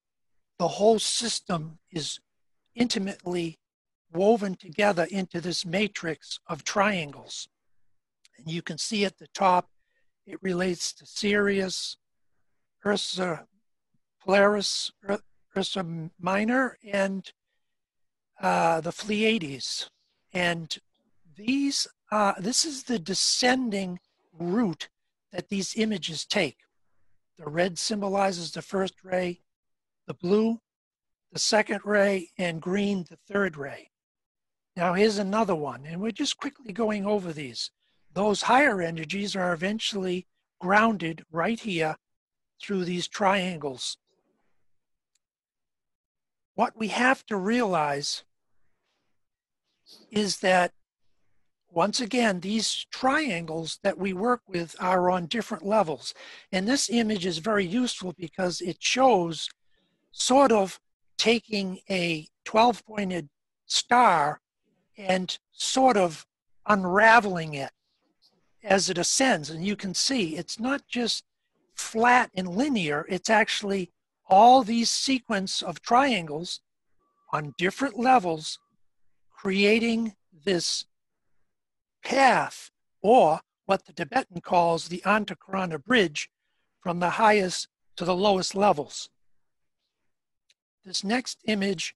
the 0.59 0.69
whole 0.69 0.99
system 0.99 1.79
is 1.91 2.21
intimately 2.75 3.59
woven 4.13 4.55
together 4.55 5.07
into 5.11 5.41
this 5.41 5.65
matrix 5.65 6.39
of 6.47 6.65
triangles. 6.65 7.49
And 8.39 8.51
you 8.51 8.63
can 8.63 8.79
see 8.79 9.05
at 9.05 9.19
the 9.19 9.29
top, 9.29 9.71
it 10.27 10.43
relates 10.43 10.93
to 10.95 11.07
Sirius, 11.07 11.97
Ursa 12.85 13.47
Polaris, 14.21 14.91
Ursa 15.57 16.11
Minor, 16.19 16.79
and 16.85 17.33
uh, 18.41 18.81
the 18.81 18.93
Pleiades. 18.93 19.91
And 20.33 20.77
these, 21.37 21.87
uh, 22.11 22.35
this 22.39 22.65
is 22.65 22.85
the 22.85 22.99
descending 22.99 23.99
route 24.33 24.89
that 25.33 25.49
these 25.49 25.77
images 25.77 26.25
take. 26.25 26.59
The 27.39 27.49
red 27.49 27.79
symbolizes 27.79 28.53
the 28.53 28.63
first 28.63 29.03
ray, 29.03 29.41
the 30.07 30.15
blue, 30.15 30.61
the 31.33 31.39
second 31.39 31.81
ray, 31.85 32.31
and 32.39 32.61
green, 32.61 33.05
the 33.09 33.19
third 33.27 33.57
ray. 33.57 33.91
Now 34.77 34.95
here's 34.95 35.19
another 35.19 35.55
one, 35.55 35.85
and 35.85 36.01
we're 36.01 36.13
just 36.13 36.39
quickly 36.39 36.73
going 36.73 37.05
over 37.07 37.33
these. 37.33 37.71
Those 38.15 38.43
higher 38.43 38.81
energies 38.81 39.35
are 39.35 39.53
eventually 39.53 40.27
grounded 40.61 41.25
right 41.31 41.59
here 41.59 41.97
through 42.63 42.85
these 42.85 43.09
triangles. 43.09 43.97
What 46.55 46.77
we 46.77 46.89
have 46.89 47.25
to 47.27 47.37
realize 47.37 48.25
is 50.11 50.39
that 50.39 50.73
once 51.71 52.01
again, 52.01 52.41
these 52.41 52.87
triangles 52.91 53.79
that 53.83 53.97
we 53.97 54.13
work 54.13 54.43
with 54.47 54.77
are 54.79 55.11
on 55.11 55.25
different 55.25 55.65
levels. 55.65 56.13
And 56.53 56.69
this 56.69 56.91
image 56.91 57.25
is 57.25 57.39
very 57.39 57.65
useful 57.65 58.13
because 58.19 58.61
it 58.61 58.77
shows 58.79 59.49
sort 60.11 60.53
of 60.53 60.79
taking 61.17 61.81
a 61.89 62.29
12 62.45 62.85
pointed 62.85 63.31
star 63.65 64.43
and 64.99 65.39
sort 65.53 65.97
of 65.97 66.27
unraveling 66.67 67.55
it 67.55 67.71
as 68.63 68.89
it 68.89 68.99
ascends. 68.99 69.51
And 69.51 69.65
you 69.65 69.77
can 69.77 69.95
see 69.95 70.37
it's 70.37 70.59
not 70.59 70.87
just 70.89 71.25
flat 71.75 72.31
and 72.35 72.49
linear, 72.49 73.07
it's 73.09 73.31
actually 73.31 73.91
all 74.29 74.63
these 74.63 74.91
sequence 74.91 75.63
of 75.63 75.83
triangles 75.83 76.61
on 77.33 77.55
different 77.59 77.99
levels 77.99 78.59
creating 79.31 80.15
this 80.45 80.85
path 82.05 82.71
or 83.01 83.41
what 83.67 83.87
the 83.87 83.93
Tibetan 83.93 84.41
calls 84.41 84.89
the 84.89 85.03
Antahkarana 85.05 85.83
bridge 85.83 86.31
from 86.81 87.01
the 87.01 87.11
highest 87.11 87.69
to 87.97 88.05
the 88.05 88.15
lowest 88.15 88.55
levels. 88.55 89.09
This 90.85 91.05
next 91.05 91.39
image 91.47 91.95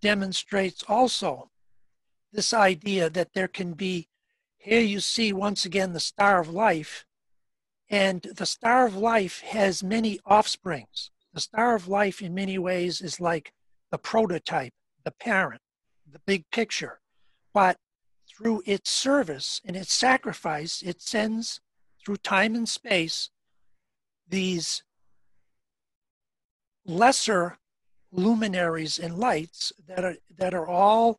demonstrates 0.00 0.82
also 0.86 1.50
this 2.32 2.52
idea 2.52 3.08
that 3.10 3.32
there 3.34 3.48
can 3.48 3.72
be, 3.72 4.08
here 4.62 4.80
you 4.80 5.00
see 5.00 5.32
once 5.32 5.64
again 5.64 5.92
the 5.92 5.98
star 5.98 6.40
of 6.40 6.48
life, 6.48 7.04
and 7.90 8.22
the 8.22 8.46
star 8.46 8.86
of 8.86 8.94
life 8.96 9.40
has 9.40 9.82
many 9.82 10.20
offsprings. 10.24 11.10
The 11.34 11.40
star 11.40 11.74
of 11.74 11.88
life, 11.88 12.22
in 12.22 12.32
many 12.32 12.58
ways, 12.58 13.00
is 13.00 13.20
like 13.20 13.52
the 13.90 13.98
prototype, 13.98 14.72
the 15.04 15.10
parent, 15.10 15.60
the 16.08 16.20
big 16.20 16.44
picture. 16.52 17.00
But 17.52 17.76
through 18.28 18.62
its 18.64 18.88
service 18.88 19.60
and 19.64 19.74
its 19.74 19.92
sacrifice, 19.92 20.80
it 20.80 21.02
sends 21.02 21.60
through 22.04 22.18
time 22.18 22.54
and 22.54 22.68
space 22.68 23.30
these 24.28 24.84
lesser 26.86 27.58
luminaries 28.12 28.96
and 28.96 29.18
lights 29.18 29.72
that 29.88 30.04
are 30.04 30.16
that 30.36 30.54
are 30.54 30.68
all 30.68 31.18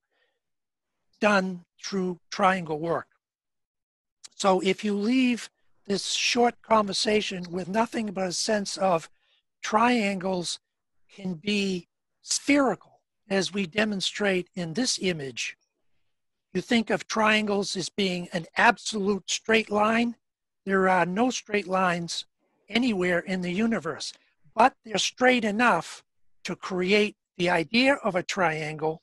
done 1.20 1.66
through 1.84 2.20
triangle 2.32 2.80
work. 2.80 3.08
So 4.44 4.60
if 4.60 4.84
you 4.84 4.94
leave 4.94 5.50
this 5.88 6.12
short 6.12 6.62
conversation 6.62 7.46
with 7.50 7.70
nothing 7.70 8.08
but 8.08 8.28
a 8.28 8.34
sense 8.34 8.76
of 8.76 9.10
triangles 9.62 10.60
can 11.10 11.36
be 11.36 11.88
spherical, 12.22 13.00
as 13.30 13.54
we 13.54 13.66
demonstrate 13.66 14.50
in 14.54 14.74
this 14.74 15.00
image, 15.02 15.56
you 16.52 16.60
think 16.60 16.90
of 16.90 17.08
triangles 17.08 17.78
as 17.78 17.88
being 17.88 18.28
an 18.34 18.48
absolute 18.58 19.32
straight 19.32 19.72
line. 19.72 20.18
There 20.66 20.90
are 20.90 21.06
no 21.06 21.30
straight 21.30 21.68
lines 21.68 22.26
anywhere 22.68 23.20
in 23.20 23.44
the 23.44 23.54
universe, 23.54 24.12
but 24.54 24.76
they're 24.84 24.98
straight 24.98 25.46
enough 25.46 26.04
to 26.44 26.58
create 26.58 27.16
the 27.38 27.50
idea 27.50 27.94
of 27.94 28.14
a 28.14 28.24
triangle 28.24 29.02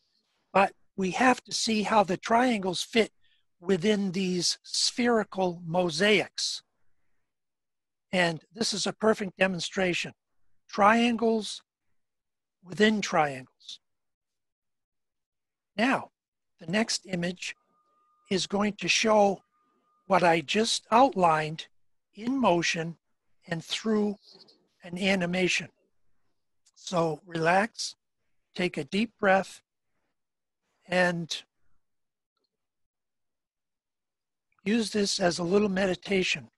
But 0.52 0.74
we 0.96 1.12
have 1.12 1.42
to 1.44 1.52
see 1.54 1.84
how 1.84 2.04
the 2.04 2.18
triangles 2.18 2.82
fit 2.82 3.10
within 3.60 4.12
these 4.12 4.58
spherical 4.62 5.60
mosaics. 5.66 6.62
And 8.12 8.42
this 8.52 8.72
is 8.72 8.86
a 8.86 8.92
perfect 8.92 9.36
demonstration. 9.38 10.12
Triangles 10.68 11.62
within 12.64 13.00
triangles. 13.00 13.80
Now, 15.76 16.10
the 16.58 16.66
next 16.66 17.06
image 17.06 17.54
is 18.30 18.46
going 18.46 18.74
to 18.74 18.88
show 18.88 19.42
what 20.06 20.22
I 20.22 20.40
just 20.40 20.86
outlined 20.90 21.66
in 22.14 22.38
motion 22.38 22.96
and 23.46 23.64
through 23.64 24.16
an 24.82 24.98
animation. 24.98 25.68
So 26.74 27.20
relax, 27.26 27.96
take 28.54 28.76
a 28.76 28.84
deep 28.84 29.12
breath, 29.18 29.62
and 30.86 31.42
use 34.70 34.90
this 34.90 35.20
as 35.20 35.38
a 35.38 35.44
little 35.52 35.68
meditation. 35.68 36.48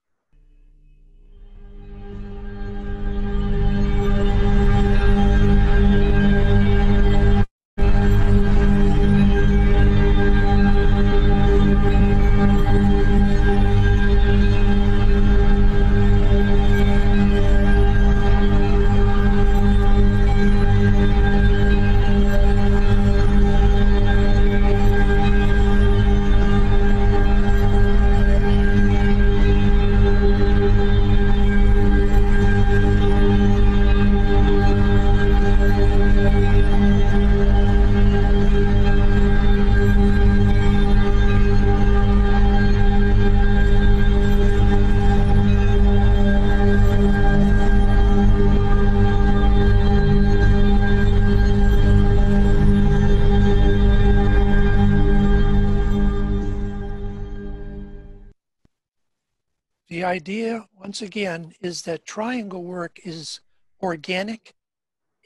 Idea, 60.13 60.67
once 60.79 61.01
again, 61.01 61.55
is 61.63 61.83
that 61.83 62.05
triangle 62.05 62.63
work 62.63 63.01
is 63.03 63.41
organic 63.83 64.55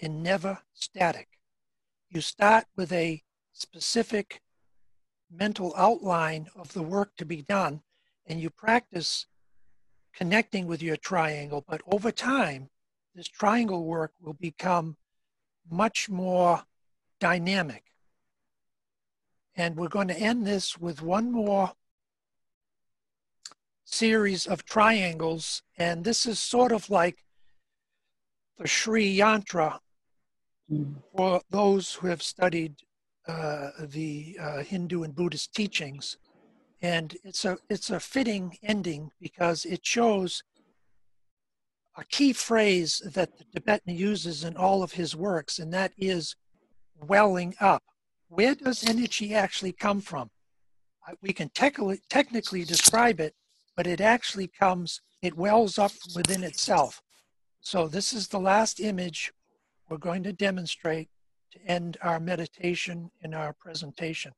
and 0.01 0.23
never 0.23 0.61
static. 0.75 1.27
You 2.09 2.21
start 2.21 2.67
with 2.77 2.93
a 2.93 3.25
specific 3.53 4.43
mental 5.29 5.75
outline 5.77 6.47
of 6.55 6.73
the 6.73 6.85
work 6.85 7.17
to 7.17 7.25
be 7.25 7.43
done, 7.43 7.83
and 8.27 8.41
you 8.41 8.49
practice 8.49 9.27
connecting 10.15 10.69
with 10.69 10.81
your 10.83 10.97
triangle. 10.97 11.65
But 11.69 11.83
over 11.89 12.13
time, 12.13 12.71
this 13.13 13.27
triangle 13.27 13.85
work 13.85 14.13
will 14.21 14.39
become 14.51 14.97
much 15.69 16.09
more 16.09 16.63
dynamic. 17.19 17.83
And 19.57 19.75
we're 19.75 19.97
going 19.97 20.09
to 20.09 20.23
end 20.31 20.47
this 20.47 20.79
with 20.79 21.03
one 21.03 21.33
more 21.33 21.73
series 23.87 24.47
of 24.47 24.65
triangles, 24.65 25.63
and 25.79 26.05
this 26.05 26.27
is 26.27 26.39
sort 26.39 26.73
of 26.73 26.91
like 26.91 27.25
the 28.59 28.67
Sri 28.67 29.17
Yantra 29.17 29.79
for 31.17 31.41
those 31.51 31.95
who 31.95 32.09
have 32.09 32.23
studied 32.23 32.75
uh, 33.29 33.71
the 33.81 34.37
uh, 34.41 34.63
Hindu 34.63 35.05
and 35.05 35.15
Buddhist 35.15 35.55
teachings. 35.55 36.17
And 36.83 37.17
it's 37.25 37.45
a, 37.45 37.57
it's 37.71 37.91
a 37.91 38.01
fitting 38.01 38.57
ending 38.63 39.11
because 39.21 39.65
it 39.65 39.87
shows 39.87 40.43
a 41.97 42.05
key 42.05 42.33
phrase 42.33 43.01
that 43.15 43.39
the 43.39 43.45
Tibetan 43.45 43.97
uses 43.97 44.45
in 44.45 44.57
all 44.57 44.83
of 44.83 44.93
his 44.93 45.17
works, 45.17 45.59
and 45.59 45.73
that 45.73 45.93
is 45.97 46.37
welling 47.01 47.55
up. 47.61 47.83
Where 48.29 48.55
does 48.55 48.87
energy 48.87 49.35
actually 49.35 49.73
come 49.73 50.01
from? 50.01 50.31
We 51.23 51.33
can 51.33 51.51
technically 51.55 52.65
describe 52.65 53.21
it 53.21 53.35
but 53.77 53.87
it 53.87 54.01
actually 54.01 54.49
comes, 54.49 55.03
it 55.23 55.37
wells 55.37 55.79
up 55.79 55.93
within 56.15 56.43
itself. 56.43 57.03
So 57.61 57.89
this 57.89 58.13
is 58.13 58.29
the 58.29 58.41
last 58.41 58.81
image 58.81 59.33
we're 59.89 59.99
going 59.99 60.23
to 60.25 60.33
demonstrate 60.33 61.09
to 61.53 61.61
end 61.67 61.97
our 62.03 62.19
meditation 62.19 63.11
in 63.23 63.35
our 63.35 63.53
presentation. 63.53 64.33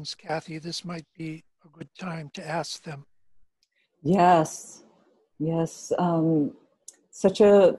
Questions, 0.00 0.14
Kathy, 0.14 0.58
this 0.58 0.84
might 0.84 1.04
be 1.16 1.44
a 1.64 1.68
good 1.76 1.88
time 1.98 2.30
to 2.32 2.46
ask 2.46 2.82
them. 2.82 3.04
Yes, 4.02 4.82
yes. 5.38 5.92
Um, 5.98 6.52
such 7.10 7.40
a 7.40 7.78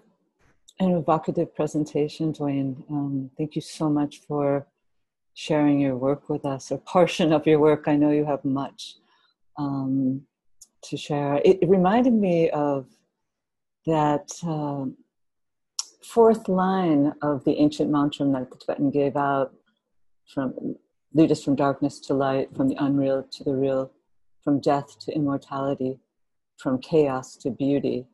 an 0.80 0.92
evocative 0.92 1.56
presentation, 1.56 2.34
Dwayne. 2.34 2.76
Um, 2.90 3.32
thank 3.38 3.56
you 3.56 3.62
so 3.62 3.90
much 3.90 4.22
for 4.28 4.68
sharing 5.34 5.80
your 5.80 5.96
work 5.96 6.30
with 6.30 6.46
us, 6.46 6.72
or 6.72 6.78
portion 6.80 7.34
of 7.34 7.48
your 7.48 7.60
work. 7.60 7.84
I 7.88 7.96
know 7.96 8.12
you 8.12 8.26
have 8.26 8.44
much 8.46 8.98
um, 9.58 10.22
to 10.84 10.98
share. 10.98 11.42
It, 11.46 11.60
it, 11.62 11.70
reminded 11.70 12.14
me 12.14 12.50
of 12.52 12.86
that 13.86 14.28
uh, 14.46 14.86
fourth 16.04 16.48
line 16.48 17.14
of 17.22 17.44
the 17.46 17.56
ancient 17.58 17.90
mantra 17.90 18.26
that 18.34 18.50
the 18.52 18.58
Tibetan 18.58 18.92
gave 18.92 19.16
out 19.16 19.54
from 20.34 20.76
lead 21.14 21.32
us 21.32 21.44
from 21.44 21.56
darkness 21.56 22.00
to 22.00 22.14
light, 22.14 22.56
from 22.56 22.68
the 22.68 22.84
unreal 22.84 23.24
to 23.24 23.44
the 23.44 23.54
real, 23.54 23.92
from 24.44 24.60
death 24.60 24.98
to 25.00 25.14
immortality, 25.14 26.00
from 26.58 26.80
chaos 26.80 27.36
to 27.38 27.50
beauty 27.50 28.08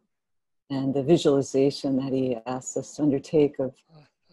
and 0.69 0.93
the 0.93 1.03
visualization 1.03 1.97
that 1.97 2.13
he 2.13 2.37
asks 2.45 2.77
us 2.77 2.95
to 2.95 3.03
undertake 3.03 3.57
of 3.59 3.73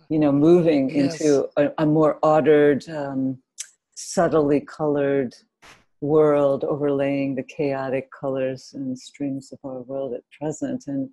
you 0.08 0.18
know 0.18 0.32
moving 0.32 0.90
yes. 0.90 1.20
into 1.20 1.48
a, 1.56 1.70
a, 1.78 1.86
more 1.86 2.18
ordered 2.22 2.88
um, 2.88 3.38
subtly 3.94 4.60
colored 4.60 5.34
world 6.00 6.64
overlaying 6.64 7.34
the 7.34 7.42
chaotic 7.42 8.08
colors 8.10 8.72
and 8.74 8.98
streams 8.98 9.52
of 9.52 9.58
our 9.64 9.82
world 9.82 10.12
at 10.12 10.22
present 10.38 10.84
and 10.86 11.08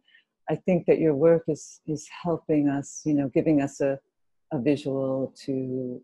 i 0.50 0.56
think 0.56 0.86
that 0.86 1.00
your 1.00 1.16
work 1.16 1.44
is 1.48 1.82
is 1.88 2.08
helping 2.24 2.68
us 2.68 3.02
you 3.06 3.14
know 3.14 3.30
giving 3.30 3.62
us 3.62 3.80
a, 3.80 3.98
a 4.52 4.60
visual 4.60 5.34
to 5.38 6.02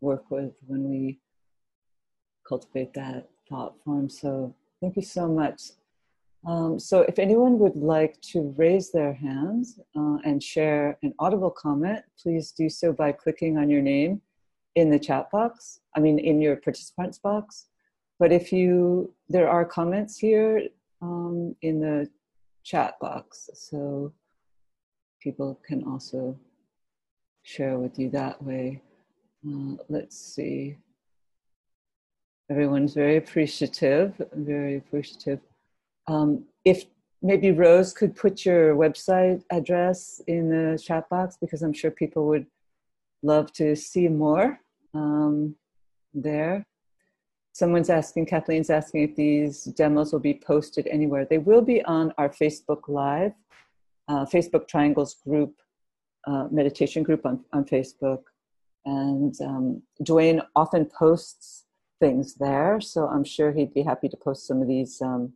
work 0.00 0.30
with 0.30 0.52
when 0.66 0.88
we 0.88 1.18
cultivate 2.46 2.92
that 2.94 3.28
thought 3.48 3.74
form 3.84 4.08
so 4.08 4.54
thank 4.80 4.96
you 4.96 5.02
so 5.02 5.28
much 5.28 5.60
um, 6.46 6.78
so 6.78 7.00
if 7.00 7.18
anyone 7.18 7.58
would 7.58 7.74
like 7.74 8.20
to 8.32 8.54
raise 8.56 8.92
their 8.92 9.12
hands 9.12 9.80
uh, 9.96 10.18
and 10.24 10.40
share 10.40 10.96
an 11.02 11.12
audible 11.18 11.50
comment, 11.50 12.04
please 12.22 12.52
do 12.52 12.68
so 12.68 12.92
by 12.92 13.10
clicking 13.10 13.58
on 13.58 13.68
your 13.68 13.82
name 13.82 14.22
in 14.76 14.90
the 14.90 14.98
chat 14.98 15.28
box, 15.30 15.80
I 15.96 16.00
mean 16.00 16.18
in 16.20 16.40
your 16.40 16.56
participants 16.56 17.18
box. 17.18 17.66
But 18.20 18.30
if 18.30 18.52
you, 18.52 19.12
there 19.28 19.48
are 19.48 19.64
comments 19.64 20.18
here 20.18 20.62
um, 21.02 21.56
in 21.62 21.80
the 21.80 22.08
chat 22.62 22.94
box, 23.00 23.50
so 23.54 24.12
people 25.20 25.60
can 25.66 25.82
also 25.84 26.38
share 27.42 27.78
with 27.78 27.98
you 27.98 28.08
that 28.10 28.40
way. 28.42 28.82
Uh, 29.46 29.76
let's 29.88 30.16
see. 30.18 30.76
Everyone's 32.50 32.94
very 32.94 33.16
appreciative, 33.16 34.20
very 34.32 34.76
appreciative. 34.76 35.40
Um, 36.06 36.44
if 36.64 36.84
maybe 37.22 37.50
Rose 37.50 37.92
could 37.92 38.14
put 38.14 38.44
your 38.44 38.76
website 38.76 39.42
address 39.50 40.20
in 40.26 40.48
the 40.48 40.78
chat 40.78 41.08
box 41.08 41.36
because 41.40 41.62
I'm 41.62 41.72
sure 41.72 41.90
people 41.90 42.26
would 42.28 42.46
love 43.22 43.52
to 43.54 43.74
see 43.74 44.08
more 44.08 44.60
um, 44.94 45.56
there. 46.14 46.64
Someone's 47.52 47.90
asking, 47.90 48.26
Kathleen's 48.26 48.70
asking 48.70 49.02
if 49.02 49.16
these 49.16 49.64
demos 49.64 50.12
will 50.12 50.20
be 50.20 50.34
posted 50.34 50.86
anywhere. 50.88 51.24
They 51.24 51.38
will 51.38 51.62
be 51.62 51.82
on 51.84 52.12
our 52.18 52.28
Facebook 52.28 52.82
Live, 52.88 53.32
uh, 54.08 54.26
Facebook 54.26 54.68
Triangles 54.68 55.14
group, 55.26 55.54
uh, 56.26 56.48
meditation 56.50 57.02
group 57.02 57.24
on, 57.24 57.44
on 57.52 57.64
Facebook. 57.64 58.22
And 58.86 59.34
um, 59.42 59.82
Dwayne 60.02 60.40
often 60.54 60.86
posts 60.86 61.64
things 61.98 62.36
there, 62.36 62.80
so 62.80 63.08
I'm 63.08 63.24
sure 63.24 63.52
he'd 63.52 63.74
be 63.74 63.82
happy 63.82 64.08
to 64.08 64.16
post 64.16 64.46
some 64.46 64.62
of 64.62 64.68
these 64.68 65.02
um, 65.02 65.32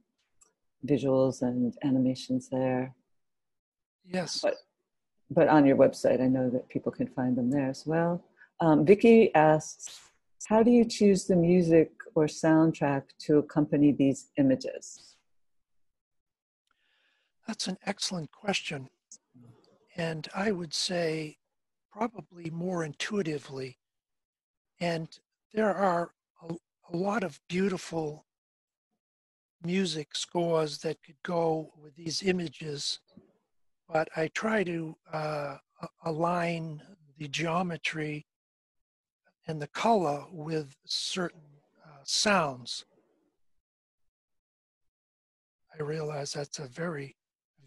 visuals 0.87 1.43
and 1.43 1.75
animations 1.83 2.49
there. 2.49 2.95
Yes. 4.07 4.41
But, 4.41 4.55
but 5.31 5.49
on 5.49 5.67
your 5.67 5.77
website, 5.77 6.23
I 6.23 6.29
know 6.29 6.49
that 6.49 6.69
people 6.69 6.93
can 6.93 7.09
find 7.09 7.37
them 7.37 7.51
there 7.51 7.69
as 7.69 7.85
well. 7.87 8.23
Um, 8.61 8.87
Vicky 8.87 9.35
asks, 9.35 10.01
how 10.47 10.63
do 10.63 10.71
you 10.71 10.85
choose 10.85 11.27
the 11.27 11.37
music 11.37 11.91
or 12.15 12.27
soundtrack 12.27 13.03
to 13.21 13.39
accompany 13.39 13.93
these 13.93 14.29
images? 14.37 15.17
That's 17.49 17.67
an 17.67 17.79
excellent 17.85 18.31
question. 18.31 18.91
And 19.97 20.29
I 20.35 20.53
would 20.53 20.73
say 20.73 21.39
probably 21.93 22.51
more 22.51 22.85
intuitively. 22.85 23.79
And 24.81 25.09
there 25.53 25.75
are 25.75 26.13
a, 26.49 26.55
a 26.93 26.97
lot 26.97 27.23
of 27.23 27.41
beautiful 27.49 28.27
music 29.63 30.17
scores 30.17 30.79
that 30.79 31.03
could 31.03 31.23
go 31.23 31.73
with 31.77 31.95
these 31.97 32.23
images, 32.23 33.01
but 33.89 34.09
I 34.17 34.29
try 34.29 34.65
to 34.65 34.97
uh, 35.13 35.57
align 36.05 36.83
the 37.19 37.29
geometry 37.29 38.27
and 39.47 39.61
the 39.61 39.67
color 39.67 40.25
with 40.31 40.77
certain 40.87 41.41
uh, 41.85 41.99
sounds. 42.05 42.85
I 45.79 45.83
realize 45.83 46.33
that's 46.33 46.59
a 46.59 46.67
very 46.67 47.17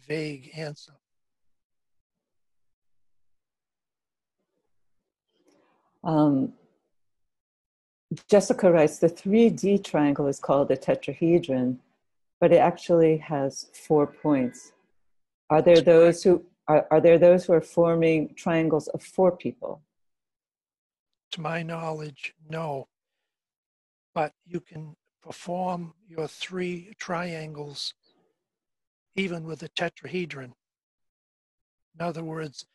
vague 0.06 0.50
answer. 0.56 0.94
Um, 6.04 6.52
Jessica 8.28 8.70
writes 8.70 8.98
the 8.98 9.08
3D 9.08 9.82
triangle 9.82 10.26
is 10.26 10.38
called 10.38 10.70
a 10.70 10.76
tetrahedron, 10.76 11.78
but 12.40 12.52
it 12.52 12.58
actually 12.58 13.16
has 13.18 13.70
four 13.72 14.06
points. 14.06 14.72
Are 15.50 15.62
there 15.62 15.80
those 15.80 16.22
who 16.22 16.44
are, 16.68 16.86
are 16.90 17.00
there 17.00 17.18
those 17.18 17.44
who 17.44 17.52
are 17.52 17.60
forming 17.60 18.34
triangles 18.34 18.88
of 18.88 19.02
four 19.02 19.36
people? 19.36 19.82
To 21.32 21.40
my 21.40 21.62
knowledge, 21.62 22.34
no. 22.48 22.88
But 24.14 24.32
you 24.46 24.60
can 24.60 24.94
perform 25.22 25.94
your 26.08 26.28
three 26.28 26.92
triangles 26.98 27.94
even 29.16 29.44
with 29.44 29.62
a 29.62 29.68
tetrahedron. 29.68 30.52
In 31.94 32.00
other 32.00 32.24
words, 32.24 32.66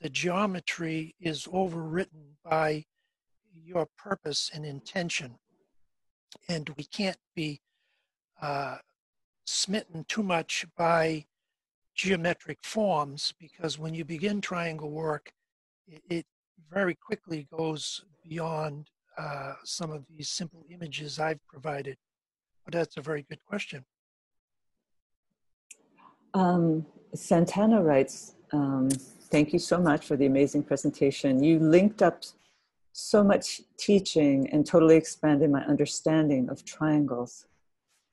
the 0.00 0.08
geometry 0.08 1.14
is 1.20 1.46
overwritten 1.46 2.36
by 2.44 2.84
your 3.64 3.86
purpose 3.96 4.50
and 4.52 4.64
intention. 4.64 5.38
And 6.48 6.68
we 6.76 6.84
can't 6.84 7.18
be 7.34 7.60
uh, 8.40 8.78
smitten 9.46 10.04
too 10.08 10.22
much 10.22 10.66
by 10.76 11.24
geometric 11.94 12.58
forms 12.62 13.32
because 13.40 13.78
when 13.78 13.94
you 13.94 14.04
begin 14.04 14.40
triangle 14.40 14.90
work, 14.90 15.32
it, 15.88 16.02
it 16.10 16.26
very 16.70 16.94
quickly 16.94 17.46
goes 17.50 18.04
beyond 18.28 18.90
uh, 19.16 19.54
some 19.64 19.90
of 19.90 20.04
these 20.08 20.28
simple 20.28 20.64
images 20.70 21.18
I've 21.18 21.44
provided. 21.46 21.96
But 22.64 22.74
that's 22.74 22.96
a 22.96 23.00
very 23.00 23.22
good 23.22 23.42
question. 23.46 23.84
Um, 26.34 26.84
Santana 27.14 27.82
writes, 27.82 28.34
um, 28.52 28.90
thank 29.30 29.52
you 29.52 29.58
so 29.58 29.78
much 29.78 30.06
for 30.06 30.16
the 30.16 30.26
amazing 30.26 30.62
presentation. 30.62 31.42
You 31.42 31.58
linked 31.58 32.02
up 32.02 32.22
so 32.92 33.22
much 33.22 33.60
teaching 33.78 34.48
and 34.50 34.66
totally 34.66 34.96
expanded 34.96 35.50
my 35.50 35.62
understanding 35.64 36.48
of 36.48 36.64
triangles. 36.64 37.46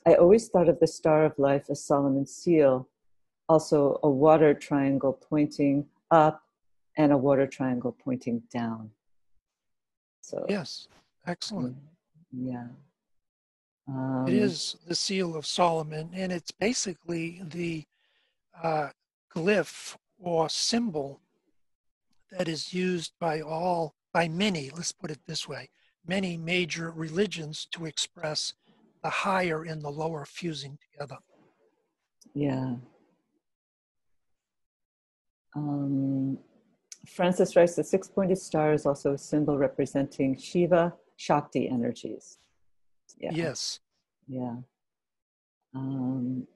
I 0.06 0.16
always 0.16 0.50
thought 0.50 0.68
of 0.68 0.80
the 0.80 0.88
star 0.88 1.24
of 1.26 1.38
life 1.40 1.70
as 1.70 1.82
Solomon's 1.82 2.36
seal, 2.36 2.90
also 3.48 4.00
a 4.04 4.10
water 4.10 4.54
triangle 4.54 5.14
pointing 5.14 5.86
up 6.12 6.44
and 6.98 7.12
a 7.12 7.18
water 7.18 7.48
triangle 7.48 7.96
pointing 8.04 8.44
down. 8.54 8.92
So 10.22 10.46
yes, 10.50 10.88
excellent. 11.26 11.78
Mm, 12.36 12.52
yeah. 12.52 12.68
Um, 13.88 14.26
it 14.28 14.34
is 14.34 14.78
the 14.88 14.96
seal 14.96 15.36
of 15.36 15.46
Solomon, 15.46 16.10
and 16.14 16.32
it's 16.32 16.52
basically 16.52 17.42
the 17.44 17.84
uh, 18.62 18.90
glyph 19.36 19.96
or 20.24 20.50
symbol 20.50 21.22
that 22.32 22.48
is 22.48 22.74
used 22.74 23.14
by 23.20 23.42
all 23.42 23.94
by 24.14 24.28
many, 24.28 24.70
let's 24.76 24.92
put 24.92 25.12
it 25.12 25.20
this 25.28 25.48
way, 25.48 25.70
many 26.08 26.38
major 26.38 26.92
religions 26.92 27.68
to 27.72 27.86
express 27.86 28.54
the 29.04 29.10
higher 29.10 29.64
and 29.64 29.84
the 29.84 29.90
lower 29.90 30.26
fusing 30.26 30.78
together. 30.92 31.18
Yeah. 32.34 32.76
Um, 35.56 36.38
Francis 37.08 37.56
writes 37.56 37.76
the 37.76 37.84
six 37.84 38.08
pointed 38.08 38.38
star 38.38 38.74
is 38.74 38.86
also 38.86 39.14
a 39.14 39.18
symbol 39.18 39.58
representing 39.58 40.38
Shiva 40.38 40.94
Shakti 41.18 41.70
energies. 41.70 42.40
Yeah. 43.18 43.32
Yes. 43.34 43.80
Yeah. 44.28 44.56
Um, 45.76 46.48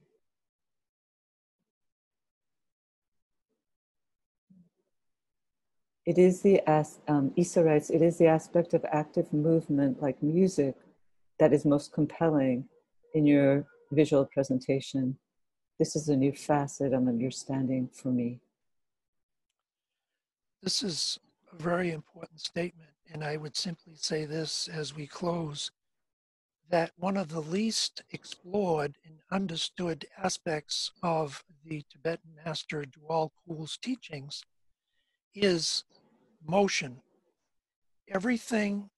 it 6.07 6.17
is 6.17 6.41
the, 6.41 6.61
as, 6.69 7.01
um, 7.09 7.33
Isa 7.35 7.61
writes, 7.61 7.89
it 7.89 8.01
is 8.01 8.17
the 8.17 8.27
aspect 8.27 8.73
of 8.73 8.85
active 8.93 9.31
movement 9.33 10.01
like 10.01 10.23
music 10.23 10.75
that 11.37 11.51
is 11.51 11.65
most 11.65 11.91
compelling 11.91 12.63
in 13.13 13.25
your 13.25 13.65
visual 13.91 14.23
presentation. 14.23 15.17
This 15.77 15.97
is 15.97 16.07
a 16.07 16.15
new 16.15 16.31
facet 16.31 16.93
of 16.93 17.05
understanding 17.05 17.89
for 17.93 18.07
me. 18.07 18.39
This 20.63 20.81
is 20.81 21.19
a 21.51 21.61
very 21.61 21.91
important 21.91 22.39
statement, 22.39 22.91
and 23.11 23.21
I 23.21 23.35
would 23.35 23.57
simply 23.57 23.95
say 23.97 24.23
this 24.23 24.69
as 24.69 24.95
we 24.95 25.07
close 25.07 25.71
that 26.69 26.91
one 26.97 27.17
of 27.17 27.27
the 27.27 27.41
least 27.41 28.01
explored 28.11 28.95
and 29.05 29.19
understood 29.29 30.05
aspects 30.17 30.89
of 31.03 31.43
the 31.65 31.83
Tibetan 31.91 32.31
master 32.45 32.85
Djwhal 32.85 33.31
Khul's 33.45 33.77
teachings 33.77 34.41
is 35.35 35.83
motion. 36.47 37.01
Everything 38.07 38.89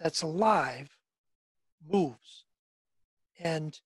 that's 0.00 0.22
alive 0.22 0.96
moves. 1.86 2.44
And 3.38 3.78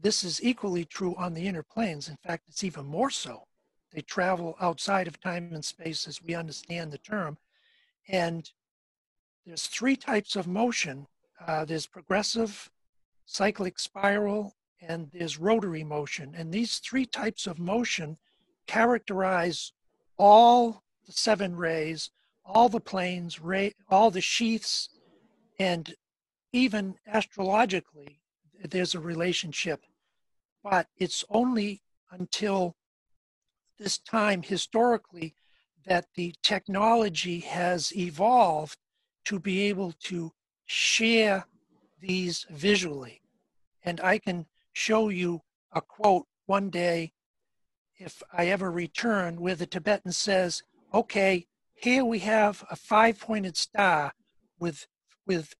this 0.00 0.22
is 0.22 0.42
equally 0.42 0.84
true 0.84 1.14
on 1.16 1.34
the 1.34 1.46
inner 1.46 1.62
planes. 1.62 2.08
In 2.08 2.16
fact, 2.16 2.44
it's 2.48 2.64
even 2.64 2.86
more 2.86 3.10
so. 3.10 3.44
They 3.92 4.02
travel 4.02 4.56
outside 4.60 5.08
of 5.08 5.20
time 5.20 5.50
and 5.52 5.64
space 5.64 6.06
as 6.06 6.22
we 6.22 6.34
understand 6.34 6.92
the 6.92 6.98
term. 6.98 7.38
And 8.08 8.50
there's 9.44 9.66
three 9.66 9.96
types 9.96 10.36
of 10.36 10.46
motion. 10.46 11.06
Uh, 11.44 11.64
there's 11.64 11.86
progressive, 11.86 12.70
cyclic 13.24 13.78
spiral, 13.78 14.54
and 14.80 15.10
there's 15.12 15.38
rotary 15.38 15.84
motion. 15.84 16.34
And 16.36 16.52
these 16.52 16.78
three 16.78 17.06
types 17.06 17.46
of 17.46 17.58
motion 17.58 18.18
characterize 18.66 19.72
all 20.18 20.82
the 21.06 21.12
seven 21.12 21.56
rays, 21.56 22.10
all 22.48 22.68
the 22.68 22.80
planes, 22.80 23.38
all 23.90 24.10
the 24.10 24.20
sheaths, 24.20 24.88
and 25.58 25.94
even 26.52 26.94
astrologically, 27.06 28.20
there's 28.64 28.94
a 28.94 29.00
relationship. 29.00 29.84
But 30.64 30.88
it's 30.96 31.24
only 31.28 31.82
until 32.10 32.74
this 33.78 33.98
time 33.98 34.42
historically 34.42 35.34
that 35.86 36.06
the 36.14 36.34
technology 36.42 37.40
has 37.40 37.94
evolved 37.94 38.78
to 39.26 39.38
be 39.38 39.68
able 39.68 39.92
to 40.04 40.32
share 40.66 41.46
these 42.00 42.46
visually. 42.50 43.20
And 43.84 44.00
I 44.00 44.18
can 44.18 44.46
show 44.72 45.10
you 45.10 45.42
a 45.72 45.80
quote 45.80 46.26
one 46.46 46.70
day 46.70 47.12
if 47.98 48.22
I 48.32 48.46
ever 48.46 48.70
return 48.70 49.40
where 49.40 49.54
the 49.54 49.66
Tibetan 49.66 50.12
says, 50.12 50.62
okay, 50.94 51.46
here 51.80 52.04
we 52.04 52.18
have 52.20 52.64
a 52.70 52.76
five-pointed 52.76 53.56
star 53.56 54.12
with, 54.58 54.86
with 55.26 55.54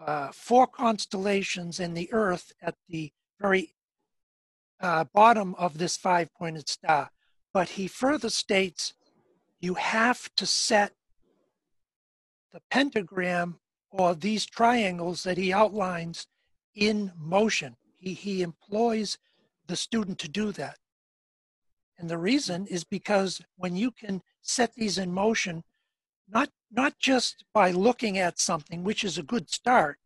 uh, 0.00 0.28
four 0.32 0.66
constellations 0.66 1.80
and 1.80 1.96
the 1.96 2.12
Earth 2.12 2.52
at 2.62 2.74
the 2.88 3.12
very 3.40 3.74
uh, 4.80 5.04
bottom 5.12 5.54
of 5.56 5.78
this 5.78 5.96
five-pointed 5.96 6.68
star. 6.68 7.10
But 7.52 7.70
he 7.70 7.86
further 7.86 8.30
states 8.30 8.94
you 9.60 9.74
have 9.74 10.28
to 10.36 10.46
set 10.46 10.92
the 12.52 12.60
pentagram 12.70 13.60
or 13.90 14.14
these 14.14 14.46
triangles 14.46 15.22
that 15.22 15.38
he 15.38 15.52
outlines 15.52 16.26
in 16.74 17.12
motion. 17.18 17.76
He, 17.96 18.14
he 18.14 18.42
employs 18.42 19.18
the 19.66 19.76
student 19.76 20.18
to 20.20 20.28
do 20.28 20.52
that. 20.52 20.78
And 21.98 22.10
the 22.10 22.18
reason 22.18 22.66
is 22.66 22.84
because 22.84 23.40
when 23.56 23.76
you 23.76 23.90
can 23.90 24.20
set 24.44 24.74
these 24.74 24.98
in 24.98 25.12
motion, 25.12 25.64
not, 26.28 26.50
not 26.70 26.98
just 26.98 27.44
by 27.52 27.70
looking 27.70 28.18
at 28.18 28.38
something, 28.38 28.84
which 28.84 29.02
is 29.02 29.18
a 29.18 29.22
good 29.22 29.50
start, 29.50 29.98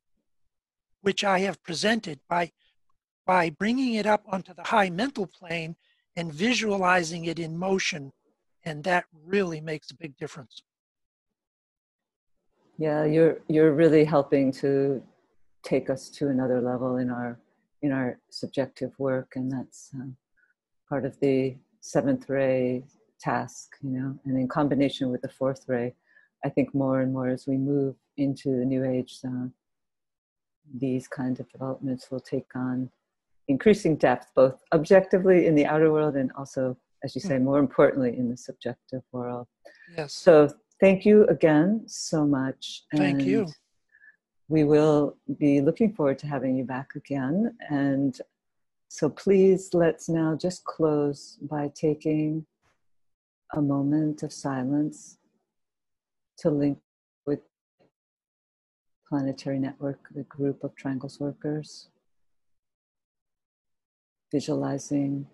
which 1.02 1.24
I 1.24 1.40
have 1.40 1.62
presented, 1.62 2.20
by, 2.28 2.52
by 3.26 3.50
bringing 3.50 3.94
it 3.94 4.06
up 4.06 4.24
onto 4.28 4.54
the 4.54 4.64
high 4.64 4.90
mental 4.90 5.26
plane 5.26 5.76
and 6.16 6.32
visualizing 6.32 7.24
it 7.24 7.38
in 7.38 7.58
motion. 7.58 8.12
And 8.64 8.84
that 8.84 9.04
really 9.24 9.60
makes 9.60 9.90
a 9.90 9.96
big 9.96 10.16
difference. 10.16 10.62
Yeah, 12.78 13.04
you're 13.04 13.40
you're 13.48 13.72
really 13.72 14.04
helping 14.04 14.52
to 14.52 15.02
take 15.64 15.90
us 15.90 16.08
to 16.10 16.28
another 16.28 16.60
level 16.60 16.98
in 16.98 17.10
our 17.10 17.38
in 17.82 17.90
our 17.90 18.18
subjective 18.30 18.96
work, 18.98 19.32
and 19.34 19.50
that's 19.50 19.90
uh, 19.98 20.06
part 20.88 21.04
of 21.04 21.18
the 21.18 21.56
seventh 21.80 22.28
ray 22.28 22.84
task, 23.20 23.76
you 23.82 23.90
know. 23.90 24.18
And 24.24 24.38
in 24.38 24.48
combination 24.48 25.10
with 25.10 25.22
the 25.22 25.28
fourth 25.28 25.64
ray, 25.68 25.94
I 26.44 26.48
think 26.48 26.74
more 26.74 27.00
and 27.00 27.12
more 27.12 27.28
as 27.28 27.46
we 27.46 27.56
move 27.56 27.96
into 28.16 28.56
the 28.56 28.64
new 28.64 28.84
age, 28.84 29.20
these 30.74 31.08
kind 31.08 31.38
of 31.40 31.50
developments 31.50 32.10
will 32.10 32.20
take 32.20 32.54
on 32.54 32.90
increasing 33.48 33.96
depth, 33.96 34.28
both 34.34 34.62
objectively 34.72 35.46
in 35.46 35.54
the 35.54 35.66
outer 35.66 35.90
world 35.90 36.16
and 36.16 36.30
also, 36.36 36.76
as 37.02 37.14
you 37.14 37.20
say, 37.20 37.38
hmm. 37.38 37.44
more 37.44 37.58
importantly 37.58 38.16
in 38.16 38.30
the 38.30 38.36
subjective 38.36 39.02
world. 39.12 39.46
Yes. 39.96 40.12
So 40.12 40.50
thank 40.80 41.04
you 41.04 41.26
again 41.26 41.82
so 41.86 42.26
much. 42.26 42.84
Thank 42.94 43.22
you. 43.22 43.46
We 44.48 44.64
will 44.64 45.16
be 45.38 45.60
looking 45.60 45.92
forward 45.92 46.18
to 46.20 46.26
having 46.26 46.56
you 46.56 46.64
back 46.64 46.94
again. 46.94 47.54
And 47.68 48.18
so 48.88 49.10
please 49.10 49.70
let's 49.74 50.08
now 50.08 50.36
just 50.36 50.64
close 50.64 51.38
by 51.42 51.70
taking 51.74 52.46
a 53.54 53.62
moment 53.62 54.22
of 54.22 54.32
silence 54.32 55.18
to 56.38 56.50
link 56.50 56.78
with 57.26 57.40
Planetary 59.08 59.58
Network, 59.58 60.00
the 60.14 60.24
group 60.24 60.62
of 60.62 60.74
Triangles 60.76 61.18
workers 61.18 61.88
visualizing 64.30 65.26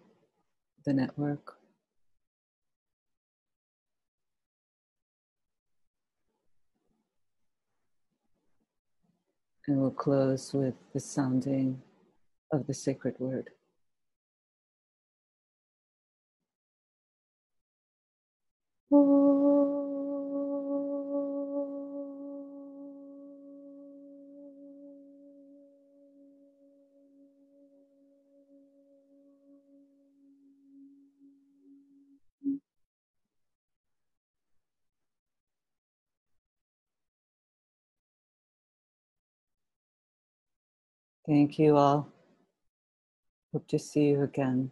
the 0.85 0.93
network. 0.93 1.57
And 9.67 9.81
we'll 9.81 9.91
close 9.91 10.53
with 10.53 10.75
the 10.93 11.01
sounding 11.01 11.81
of 12.53 12.67
the 12.67 12.75
sacred 12.75 13.17
word. 13.19 13.51
Thank 41.27 41.59
you 41.59 41.77
all. 41.77 42.09
Hope 43.53 43.67
to 43.69 43.79
see 43.79 44.09
you 44.09 44.23
again. 44.23 44.71